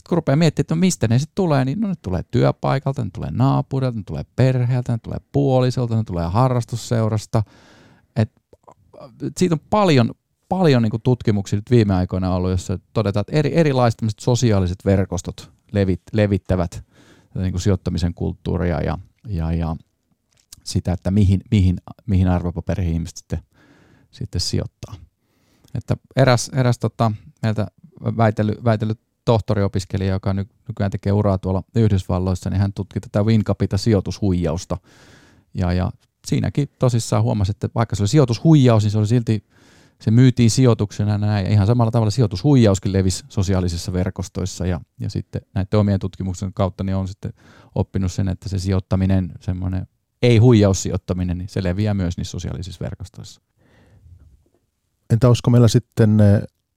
[0.00, 3.04] sitten kun rupeaa miettimään, että no mistä ne sitten tulee, niin no ne tulee työpaikalta,
[3.04, 7.42] ne tulee naapurilta, ne tulee perheeltä, ne tulee puolisolta, ne tulee harrastusseurasta.
[8.16, 8.32] Et,
[9.38, 10.10] siitä on paljon,
[10.48, 16.02] paljon niin tutkimuksia nyt viime aikoina ollut, jossa todetaan, että eri, erilaiset sosiaaliset verkostot levit,
[16.12, 16.84] levittävät
[17.34, 18.98] niin kuin sijoittamisen kulttuuria ja,
[19.28, 19.76] ja, ja
[20.64, 21.76] sitä, että mihin, mihin,
[22.06, 23.38] mihin arvopapereihin ihmiset sitten,
[24.10, 24.94] sitten sijoittaa.
[25.74, 27.66] Että eräs, eräs tota, meiltä
[28.16, 34.76] väitellyt, väitellyt tohtoriopiskelija, joka nykyään tekee uraa tuolla Yhdysvalloissa, niin hän tutki tätä Wincapita sijoitushuijausta.
[35.54, 35.90] Ja, ja
[36.26, 39.44] siinäkin tosissaan huomasi, että vaikka se oli sijoitushuijaus, niin se oli silti,
[40.00, 45.42] se myytiin sijoituksena näin, ja ihan samalla tavalla sijoitushuijauskin levisi sosiaalisissa verkostoissa, ja, ja sitten
[45.54, 47.32] näiden omien tutkimuksen kautta niin on sitten
[47.74, 49.86] oppinut sen, että se sijoittaminen, semmoinen
[50.22, 53.40] ei-huijaussijoittaminen, niin se leviää myös niissä sosiaalisissa verkostoissa.
[55.10, 56.18] Entä olisiko meillä sitten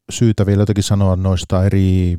[0.10, 2.18] syytä vielä jotenkin sanoa noista eri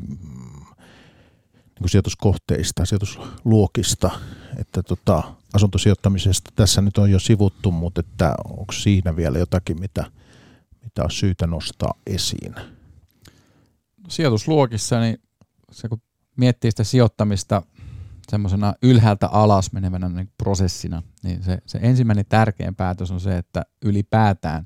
[1.74, 4.10] niin kuin sijoituskohteista, sijoitusluokista,
[4.58, 5.22] että tota,
[5.52, 10.04] asuntosijoittamisesta tässä nyt on jo sivuttu, mutta että onko siinä vielä jotakin, mitä,
[10.82, 12.54] mitä on syytä nostaa esiin?
[14.08, 15.18] Sijoitusluokissa, niin
[15.70, 16.02] se kun
[16.36, 17.62] miettii sitä sijoittamista
[18.30, 23.62] semmoisena ylhäältä alas menevänä niin prosessina, niin se, se ensimmäinen tärkein päätös on se, että
[23.84, 24.64] ylipäätään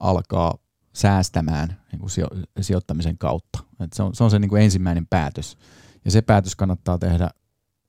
[0.00, 0.54] alkaa
[0.92, 3.58] säästämään niin kuin sijo- sijoittamisen kautta.
[3.80, 5.58] Et se on se, on se niin kuin ensimmäinen päätös.
[6.04, 7.30] Ja se päätös kannattaa tehdä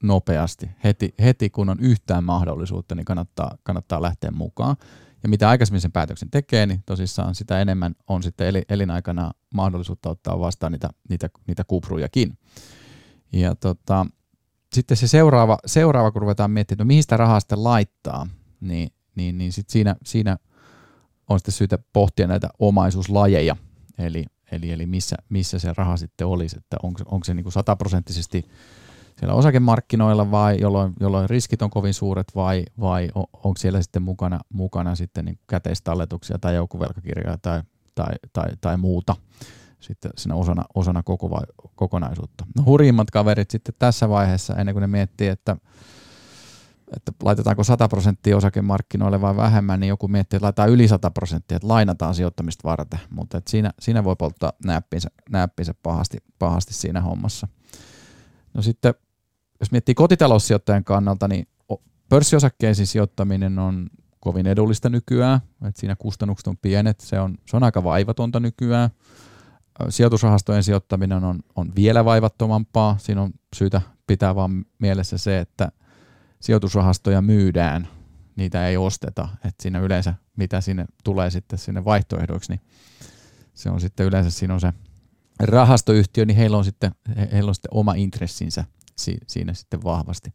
[0.04, 0.70] nopeasti.
[0.84, 4.76] Heti, heti kun on yhtään mahdollisuutta, niin kannattaa, kannattaa lähteä mukaan.
[5.24, 10.40] Ja mitä aikaisemmin sen päätöksen tekee, niin tosissaan sitä enemmän on sitten elinaikana mahdollisuutta ottaa
[10.40, 12.38] vastaan niitä, niitä, niitä kuprujakin.
[13.34, 14.06] Ja tota,
[14.74, 18.28] sitten se seuraava, seuraava, kun ruvetaan miettimään, että no mihin sitä rahaa sitten laittaa,
[18.60, 20.38] niin, niin, niin sit siinä, siinä–
[21.32, 23.56] on sitten syytä pohtia näitä omaisuuslajeja,
[23.98, 28.46] eli, eli, eli missä, missä se raha sitten olisi, että onko, onko se niin sataprosenttisesti
[29.20, 34.02] siellä osakemarkkinoilla vai jolloin, jolloin riskit on kovin suuret vai, vai on, onko siellä sitten
[34.02, 37.62] mukana, mukana sitten niin käteistalletuksia tai joukkuvelkakirjoja tai,
[37.96, 39.16] tai, tai, tai muuta
[39.80, 41.44] sitten siinä osana, osana koko vai,
[41.76, 42.46] kokonaisuutta.
[42.58, 45.58] No hurjimmat kaverit sitten tässä vaiheessa, ennen kuin ne miettii, että
[46.96, 51.56] että laitetaanko 100 prosenttia osakemarkkinoille vai vähemmän, niin joku miettii, että laitetaan yli 100 prosenttia,
[51.56, 57.02] että lainataan sijoittamista varten, mutta että siinä, siinä voi polttaa näppinsä, näppinsä pahasti, pahasti siinä
[57.02, 57.48] hommassa.
[58.54, 58.94] No sitten,
[59.60, 61.48] jos miettii kotitaloussijoittajan kannalta, niin
[62.10, 63.90] pörssiosakkeisiin sijoittaminen on
[64.20, 68.90] kovin edullista nykyään, että siinä kustannukset on pienet, se on, se on aika vaivatonta nykyään.
[69.90, 75.72] Sijoitusrahastojen sijoittaminen on, on vielä vaivattomampaa, siinä on syytä pitää vaan mielessä se, että
[76.42, 77.88] sijoitusrahastoja myydään,
[78.36, 82.62] niitä ei osteta, että siinä yleensä mitä sinne tulee sitten sinne vaihtoehdoiksi, niin
[83.54, 84.74] se on sitten yleensä siinä on se
[85.40, 86.92] rahastoyhtiö, niin heillä on sitten,
[87.32, 88.66] heillä on sitten oma intressinsä
[89.28, 90.34] siinä sitten vahvasti.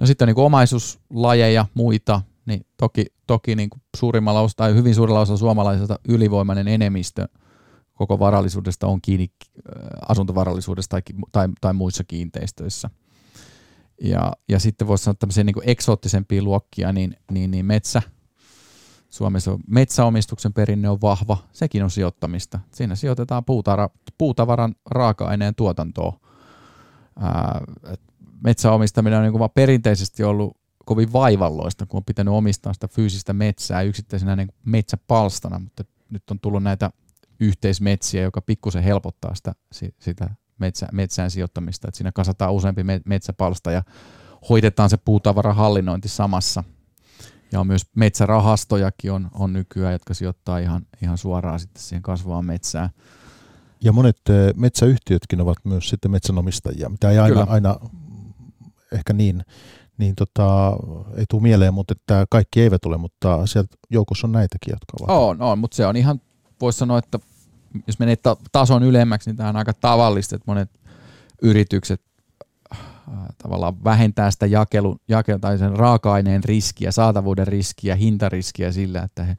[0.00, 4.74] No sitten on niin kuin omaisuuslajeja, muita, niin toki, toki niin kuin suurimmalla osa, tai
[4.74, 7.28] hyvin suurella osalla suomalaisista ylivoimainen enemmistö
[7.94, 9.52] koko varallisuudesta on kiinni äh,
[10.08, 12.90] asuntovarallisuudesta tai, tai, tai muissa kiinteistöissä.
[14.00, 18.02] Ja, ja sitten voisi sanoa tämmöisiä niin eksoottisempia luokkia, niin, niin, niin metsä,
[19.10, 22.60] Suomessa metsäomistuksen perinne on vahva, sekin on sijoittamista.
[22.74, 26.12] Siinä sijoitetaan puutara, puutavaran raaka-aineen tuotantoon.
[27.20, 27.60] Ää,
[28.44, 33.82] metsäomistaminen on niin kuin perinteisesti ollut kovin vaivalloista, kun on pitänyt omistaa sitä fyysistä metsää
[33.82, 36.90] yksittäisenä niin metsäpalstana, mutta nyt on tullut näitä
[37.40, 39.54] yhteismetsiä, joka pikkusen helpottaa sitä,
[39.98, 40.30] sitä
[40.60, 43.82] metsä, metsään sijoittamista, että siinä kasataan useampi metsäpalsta ja
[44.48, 46.64] hoidetaan se puutavarahallinnointi samassa.
[47.52, 52.44] Ja on myös metsärahastojakin on, on nykyään, jotka sijoittaa ihan, ihan suoraan sitten siihen kasvavaan
[52.44, 52.90] metsään.
[53.84, 57.76] Ja monet eh, metsäyhtiötkin ovat myös sitten metsänomistajia, mitä ei aina, aina
[58.92, 59.44] ehkä niin,
[59.98, 60.72] niin tota,
[61.16, 65.22] ei tule mieleen, mutta että kaikki eivät ole, mutta sieltä joukossa on näitäkin, jotka ovat.
[65.22, 66.20] On, on mutta se on ihan,
[66.60, 67.18] voisi sanoa, että
[67.86, 70.70] jos menee ta- tason ylemmäksi, niin tämä on aika tavallista, että monet
[71.42, 72.02] yritykset
[72.72, 72.78] äh,
[73.42, 79.36] tavallaan vähentää sitä jakelu, jakelu tai sen raaka-aineen riskiä, saatavuuden riskiä, hintariskiä sillä, että he,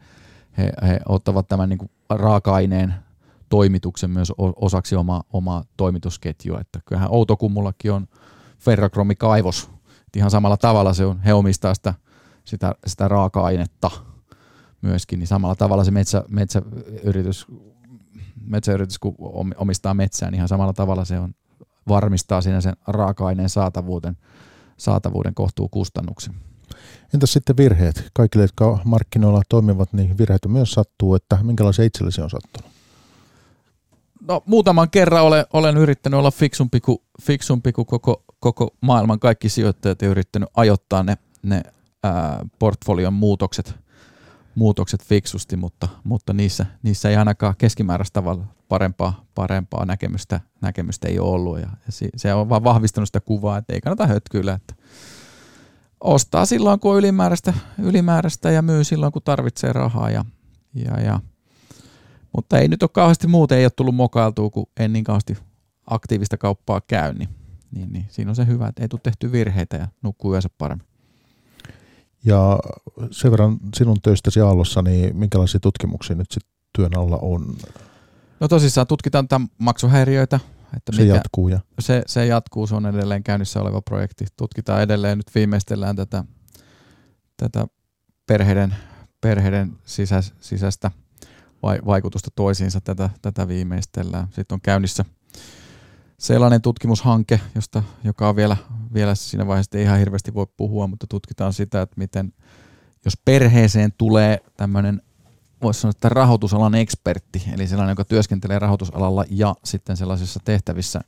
[0.58, 2.94] he, he ottavat tämän niin kuin raaka-aineen
[3.50, 6.60] toimituksen myös osaksi omaa, omaa toimitusketjua.
[6.60, 8.08] Että kyllähän Outokummullakin on
[8.60, 9.70] ferrokromikaivos.
[10.16, 11.94] Ihan samalla tavalla se on, he omistaa sitä,
[12.44, 13.92] sitä, sitä raaka-ainetta
[14.82, 17.48] myöskin, niin samalla tavalla se metsä, metsäyritys,
[18.46, 19.16] metsäyritys, kun
[19.56, 21.34] omistaa metsää, niin ihan samalla tavalla se on,
[21.88, 24.18] varmistaa siinä sen raaka-aineen saatavuuden,
[24.78, 26.34] saatavuuden kohtuu kustannuksen.
[27.14, 28.10] Entäs sitten virheet?
[28.14, 32.72] Kaikille, jotka markkinoilla toimivat, niin virheitä myös sattuu, että minkälaisia itsellesi on sattunut?
[34.28, 39.50] No muutaman kerran olen, olen yrittänyt olla fiksumpi kuin, fiksumpi kuin koko, koko maailman kaikki
[39.50, 41.62] sijoittajat ja yrittänyt ajoittaa ne, ne
[42.04, 43.76] ää, portfolion muutokset,
[44.56, 51.20] muutokset fiksusti, mutta, mutta niissä, niissä ei ainakaan keskimääräistä tavalla parempaa, parempaa näkemystä, näkemystä ei
[51.20, 51.60] ollut.
[51.60, 54.76] Ja, ja se on vaan vahvistanut sitä kuvaa, että ei kannata hötkyillä, että
[56.02, 60.10] ostaa silloin, kun on ylimääräistä, ylimääräistä ja myy silloin, kun tarvitsee rahaa.
[60.10, 60.26] Ja,
[60.74, 61.20] ja, ja.
[62.36, 65.38] Mutta ei nyt ole kauheasti muuten, ei ole tullut mokailtua, kun en niin kauheasti
[65.88, 67.30] aktiivista kauppaa käy, niin,
[67.76, 70.88] niin, niin siinä on se hyvä, että ei tule tehty virheitä ja nukkuu yönsä paremmin.
[72.26, 72.60] Ja
[73.12, 77.56] sen verran sinun töistäsi Aallossa, niin minkälaisia tutkimuksia nyt sitten työn alla on?
[78.40, 80.40] No tosissaan tutkitaan tämän maksuhäiriöitä,
[80.78, 81.48] että se mikä, jatkuu.
[81.48, 81.60] Ja.
[81.80, 84.26] Se, se jatkuu, se on edelleen käynnissä oleva projekti.
[84.38, 86.24] Tutkitaan edelleen, nyt viimeistellään tätä,
[87.38, 87.68] tätä
[88.28, 88.76] perheiden,
[89.22, 90.92] perheiden sisäs, sisäistä
[91.64, 94.28] vaikutusta toisiinsa, tätä, tätä viimeistellään.
[94.28, 95.06] Sitten on käynnissä
[96.18, 98.58] sellainen tutkimushanke, josta, joka on vielä,
[98.94, 102.34] vielä siinä vaiheessa ei ihan hirveästi voi puhua, mutta tutkitaan sitä, että miten
[103.06, 105.02] jos perheeseen tulee tämmöinen
[105.62, 111.02] voisi sanoa, että rahoitusalan ekspertti, eli sellainen, joka työskentelee rahoitusalalla ja sitten sellaisissa tehtävissä,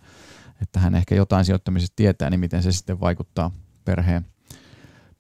[0.61, 3.51] että hän ehkä jotain sijoittamisesta tietää, niin miten se sitten vaikuttaa
[3.86, 4.25] perheen,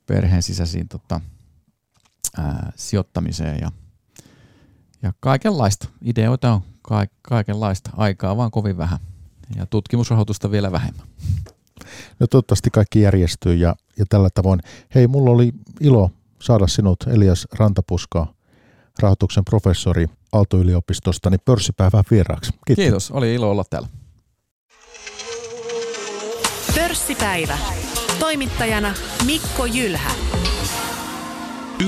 [0.05, 1.21] perheen sisäisiin tota,
[2.37, 3.71] ää, sijoittamiseen ja,
[5.01, 5.87] ja kaikenlaista.
[6.01, 8.99] Ideoita on ka- kaikenlaista, aikaa vaan kovin vähän
[9.55, 11.07] ja tutkimusrahoitusta vielä vähemmän.
[12.19, 14.59] No toivottavasti kaikki järjestyy ja, ja tällä tavoin.
[14.95, 16.11] Hei, mulla oli ilo
[16.41, 18.27] saada sinut Elias Rantapuska
[18.99, 22.51] rahoituksen professori Aalto-yliopistosta, niin pörssipäivään vieraaksi.
[22.51, 22.83] Kiitos.
[22.83, 23.87] Kiitos, oli ilo olla täällä.
[26.75, 27.57] Pörssipäivä.
[28.19, 28.93] Toimittajana
[29.25, 30.11] Mikko Jylhä.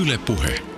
[0.00, 0.75] Yle Puhe.